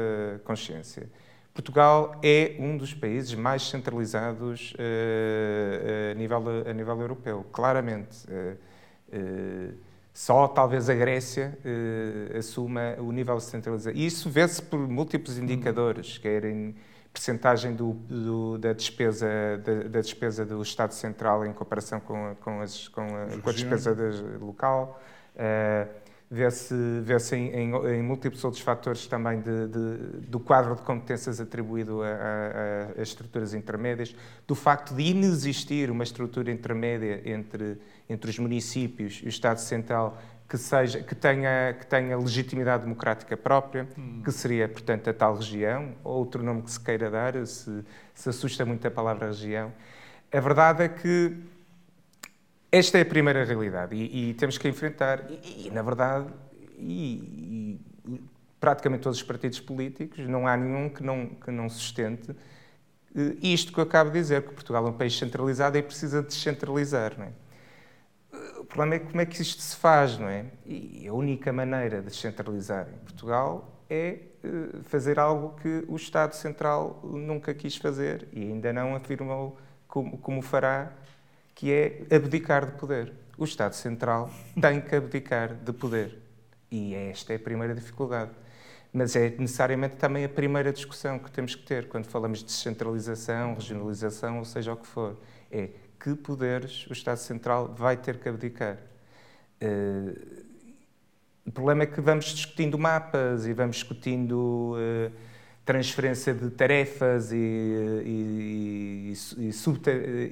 [0.45, 1.11] consciência
[1.55, 8.27] Portugal é um dos países mais centralizados uh, a, nível, a nível europeu, claramente.
[8.27, 8.57] Uh,
[9.15, 9.75] uh,
[10.15, 11.59] só talvez a Grécia
[12.39, 13.99] assuma o nível de centralização.
[13.99, 16.75] E isso vê-se por múltiplos indicadores, quer em
[17.11, 19.27] percentagem do, do, da, despesa,
[19.65, 23.53] da, da, despesa do Estado Central em comparação com, com, as, com, a, com a
[23.55, 23.97] despesa
[24.39, 25.01] local
[26.33, 31.39] vê-se vê em, em, em, múltiplos outros fatores também de, de, do quadro de competências
[31.39, 34.16] atribuído a, estruturas intermédias,
[34.47, 37.76] do facto de inexistir uma estrutura intermédia entre,
[38.09, 40.16] entre os municípios e o Estado Central
[40.49, 44.22] que, seja, que, tenha, que tenha legitimidade democrática própria, hum.
[44.24, 48.64] que seria, portanto, a tal região, outro nome que se queira dar, se, se assusta
[48.64, 49.70] muito a palavra região.
[50.33, 51.37] A verdade é que
[52.75, 56.27] Esta é a primeira realidade e, e temos que enfrentar, e, e na verdade,
[56.79, 57.79] e,
[58.59, 62.37] praticamente todos os partidos políticos, não há nenhum que não, que não sustente uh,
[63.43, 67.12] isto que eu acabo de dizer, que Portugal é um país centralizado e precisa descentralizar.
[67.18, 67.33] Não é?
[68.59, 70.47] O problema é como é que isto se faz, não é?
[70.64, 76.35] E a única maneira de descentralizar em Portugal é uh, fazer algo que o Estado
[76.35, 80.91] Central nunca quis fazer e ainda não afirmou como, como fará,
[81.63, 83.13] que é abdicar de poder.
[83.39, 84.29] O Estado Central
[84.61, 86.19] tem que abdicar de poder.
[86.69, 88.33] E esta é a primeira dificuldade.
[88.93, 93.55] Mas é necessariamente também a primeira discussão que temos que ter quando falamos de descentralização,
[93.55, 95.17] regionalização, ou seja o que for.
[95.53, 95.69] É
[96.01, 98.79] que poderes o Estado Central vai ter que abdicar.
[99.63, 100.45] Uh,
[101.47, 105.13] o problema é que vamos discutindo mapas e vamos discutindo uh,
[105.65, 109.81] transferência de tarefas e, e, e, e, sub,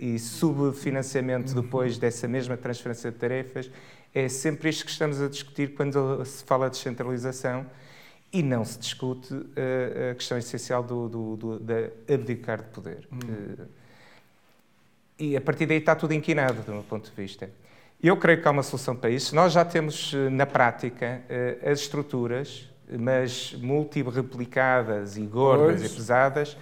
[0.00, 3.70] e subfinanciamento depois dessa mesma transferência de tarefas.
[4.12, 7.64] É sempre isto que estamos a discutir quando se fala de descentralização
[8.32, 13.08] e não se discute uh, a questão essencial do, do, do, da abdicar de poder.
[13.12, 13.66] Hum.
[15.18, 17.50] E a partir daí está tudo inquinado, do meu ponto de vista.
[18.02, 19.34] Eu creio que há uma solução para isso.
[19.34, 21.20] Nós já temos eh, na prática
[21.62, 25.92] as estruturas, mas multi-replicadas e gordas pois.
[25.92, 26.56] e pesadas,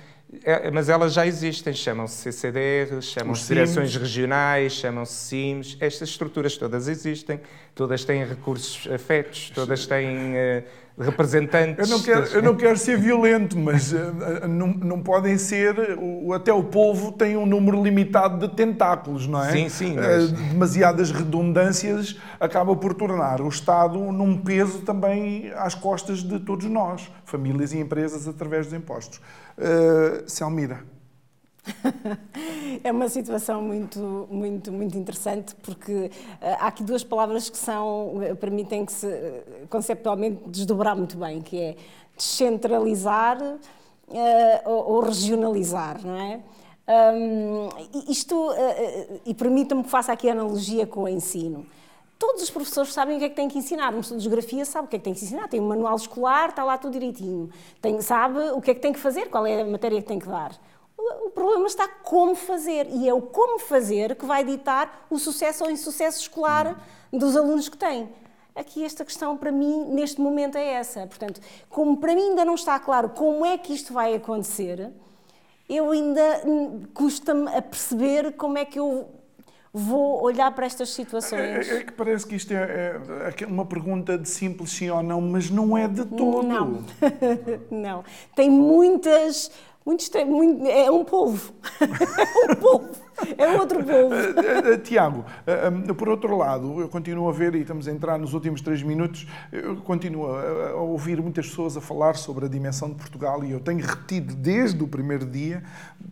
[0.72, 7.40] mas elas já existem, chamam-se CCDR, chamam-se direções regionais, chamam-se CIMs, estas estruturas todas existem,
[7.74, 10.64] todas têm recursos afetos, todas têm uh,
[10.98, 11.88] representantes.
[11.88, 15.74] Eu não quero, eu não quero ser violento, mas uh, não, não podem ser.
[16.34, 19.52] Até o polvo tem um número limitado de tentáculos, não é?
[19.52, 19.94] Sim, sim.
[19.94, 20.32] Mas...
[20.32, 27.10] demasiadas redundâncias acaba por tornar o Estado num peso também às costas de todos nós,
[27.24, 29.20] famílias e empresas, através dos impostos.
[29.56, 30.97] Uh, Selmira.
[32.82, 36.10] é uma situação muito, muito, muito interessante porque uh,
[36.60, 41.76] há aqui duas palavras que são, uh, permitem-se uh, conceptualmente desdobrar muito bem, que é
[42.16, 43.38] descentralizar
[44.64, 46.40] ou, ou, regionalizar, não é?
[47.14, 47.68] Um,
[48.08, 48.50] isto,
[49.26, 51.66] e permitam-me que faça aqui a analogia com o ensino.
[52.18, 53.94] Todos os professores sabem o que é que têm que ensinar.
[53.94, 55.46] Um estudo de geografia sabe o que é que tem que ensinar.
[55.48, 57.48] Tem um manual escolar, está lá tudo direitinho.
[57.80, 60.18] Tem, sabe o que é que tem que fazer, qual é a matéria que tem
[60.18, 60.58] que dar.
[61.24, 62.86] O problema está como fazer.
[62.90, 66.80] E é o como fazer que vai ditar o sucesso ou insucesso escolar
[67.12, 68.08] dos alunos que têm.
[68.54, 71.06] Aqui esta questão para mim, neste momento, é essa.
[71.06, 71.40] Portanto,
[71.70, 74.90] como para mim ainda não está claro como é que isto vai acontecer,
[75.68, 79.08] eu ainda hum, custa-me a perceber como é que eu
[79.72, 81.68] vou olhar para estas situações.
[81.68, 82.96] É, é que parece que isto é,
[83.40, 86.46] é, uma pergunta de simples sim ou não, mas não é de todo.
[86.46, 86.82] Não,
[87.70, 88.04] não.
[88.34, 89.50] Tem muitas
[89.88, 91.54] muito, muito, é um povo.
[91.80, 93.08] é um povo.
[93.36, 94.14] É outro povo.
[94.14, 98.16] Eh, eh, Tiago, eh, por outro lado, eu continuo a ver, e estamos a entrar
[98.16, 102.90] nos últimos três minutos, eu continuo a ouvir muitas pessoas a falar sobre a dimensão
[102.90, 105.64] de Portugal e eu tenho repetido desde o primeiro dia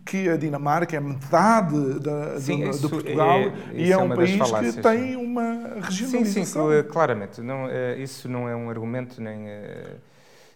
[0.05, 4.09] que a Dinamarca é metade da, sim, de, de, Portugal é, e é, é um
[4.09, 6.69] país que tem uma regionalização.
[6.69, 7.41] Sim, sim, claramente.
[7.41, 7.67] Não,
[7.97, 9.47] isso não é um argumento nem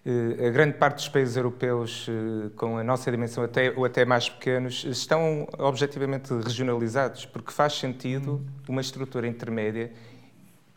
[0.03, 4.27] a grande parte dos países europeus, eh, com a nossa dimensão até, ou até mais
[4.27, 9.91] pequenos, estão objetivamente regionalizados, porque faz sentido uma estrutura intermédia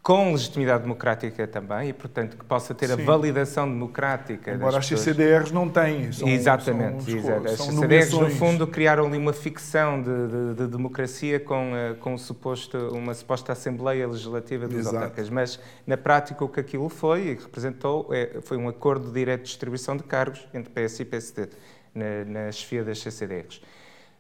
[0.05, 2.93] com legitimidade democrática também, e portanto que possa ter Sim.
[2.93, 4.53] a validação democrática.
[4.53, 6.13] Embora as CCDRs não têm.
[6.13, 7.05] São, Exatamente.
[7.05, 7.49] São, exato.
[7.49, 12.13] As CCDRs, no fundo, criaram ali uma ficção de, de, de democracia com, eh, com
[12.13, 15.31] um suposto, uma suposta Assembleia Legislativa dos autarcas.
[15.31, 19.41] Mas, na prática, o que aquilo foi e representou é, foi um acordo de direto
[19.41, 21.49] de distribuição de cargos entre PS e PSD
[21.95, 23.63] na, na chefia das CCDRs.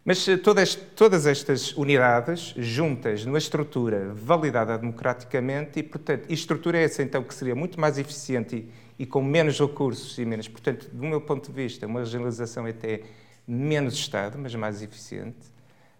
[0.04, 6.78] Mas eh, todas, todas estas unidades juntas numa estrutura validada democraticamente e, portanto, e estrutura
[6.78, 8.56] essa então que seria muito mais eficiente
[8.98, 12.66] e, e, com menos recursos e menos, portanto, do meu ponto de vista, uma regionalização
[12.66, 13.00] até
[13.46, 15.52] menos Estado, mas mais eficiente.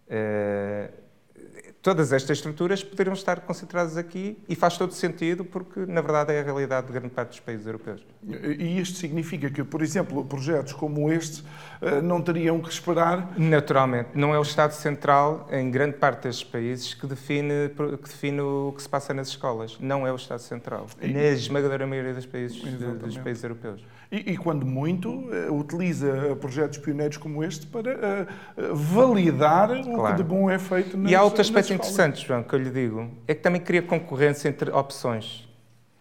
[0.06, 1.03] Uh,
[1.84, 6.40] todas estas estruturas poderiam estar concentradas aqui e faz todo sentido porque, na verdade, é
[6.40, 8.00] a realidade de grande parte dos países europeus.
[8.58, 11.44] E isto significa que, por exemplo, projetos como este
[11.82, 13.38] eh, não teriam que esperar?
[13.38, 14.08] Naturalmente.
[14.14, 17.68] Não é o Estado Central, em grande parte destes países, que define,
[18.02, 19.76] que define o que se passa nas escolas.
[19.78, 20.86] Não é o Estado Central.
[21.02, 21.08] E...
[21.08, 23.82] Na esmagadora maioria dos países, dos países europeus.
[24.14, 29.92] E, e, quando muito, uh, utiliza projetos pioneiros como este para uh, validar claro.
[29.92, 32.60] o que de bom é feito nas E há outro aspecto interessante, João, que eu
[32.60, 35.48] lhe digo, é que também cria concorrência entre opções.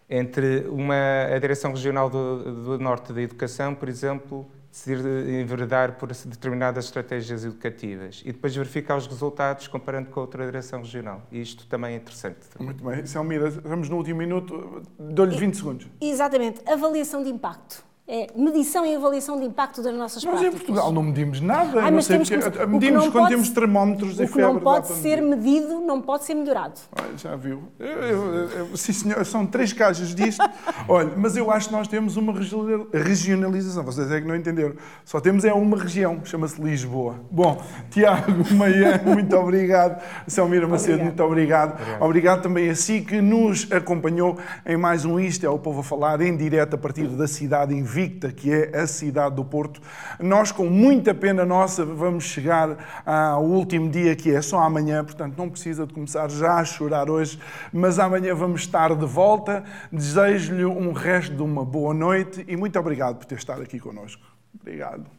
[0.08, 0.94] Entre uma,
[1.34, 5.04] a Direção Regional do, do Norte da Educação, por exemplo, decidir
[5.40, 11.22] enveredar por determinadas estratégias educativas e depois verificar os resultados comparando com outra direção regional.
[11.32, 12.38] E isto também é interessante.
[12.60, 13.04] Muito bem.
[13.06, 14.82] Selmira, estamos no último minuto.
[15.00, 15.86] Dou-lhe 20 segundos.
[16.00, 16.60] Exatamente.
[16.70, 20.54] Avaliação de impacto é medição e avaliação de impacto das nossas Nós práticas.
[20.54, 21.80] em Portugal não medimos nada.
[21.80, 24.52] Ai, não mas sei temos que- que medimos quando temos termómetros e O que febre.
[24.52, 26.74] não pode ser medido não pode ser melhorado.
[27.00, 27.62] Olha, já viu.
[27.78, 30.42] Eu- eu- eu- sim, senhor, são três caixas disto.
[30.86, 33.82] Olha, mas eu acho que nós temos uma regional- regionalização.
[33.84, 34.74] Vocês é que não entenderam.
[35.04, 37.20] Só temos é uma região, chama-se Lisboa.
[37.30, 40.02] Bom, Tiago Maian, muito obrigado.
[40.28, 41.04] Selmira Macedo, Obrigado.
[41.06, 42.02] muito obrigado.
[42.02, 42.42] obrigado.
[42.42, 44.36] também a si que nos acompanhou
[44.66, 47.74] em mais um Isto é o Povo a Falar, em direto a partir da cidade
[47.94, 49.80] invicta, que é a cidade do Porto.
[50.18, 55.36] Nós, com muita pena nossa, vamos chegar ao último dia, que é só amanhã, portanto
[55.38, 57.38] não precisa de começar já a chorar hoje,
[57.72, 59.62] mas amanhã vamos estar de volta.
[59.92, 64.22] Desejo-lhe um resto de uma boa noite e muito obrigado por ter estado aqui connosco.
[64.60, 65.13] Obrigado.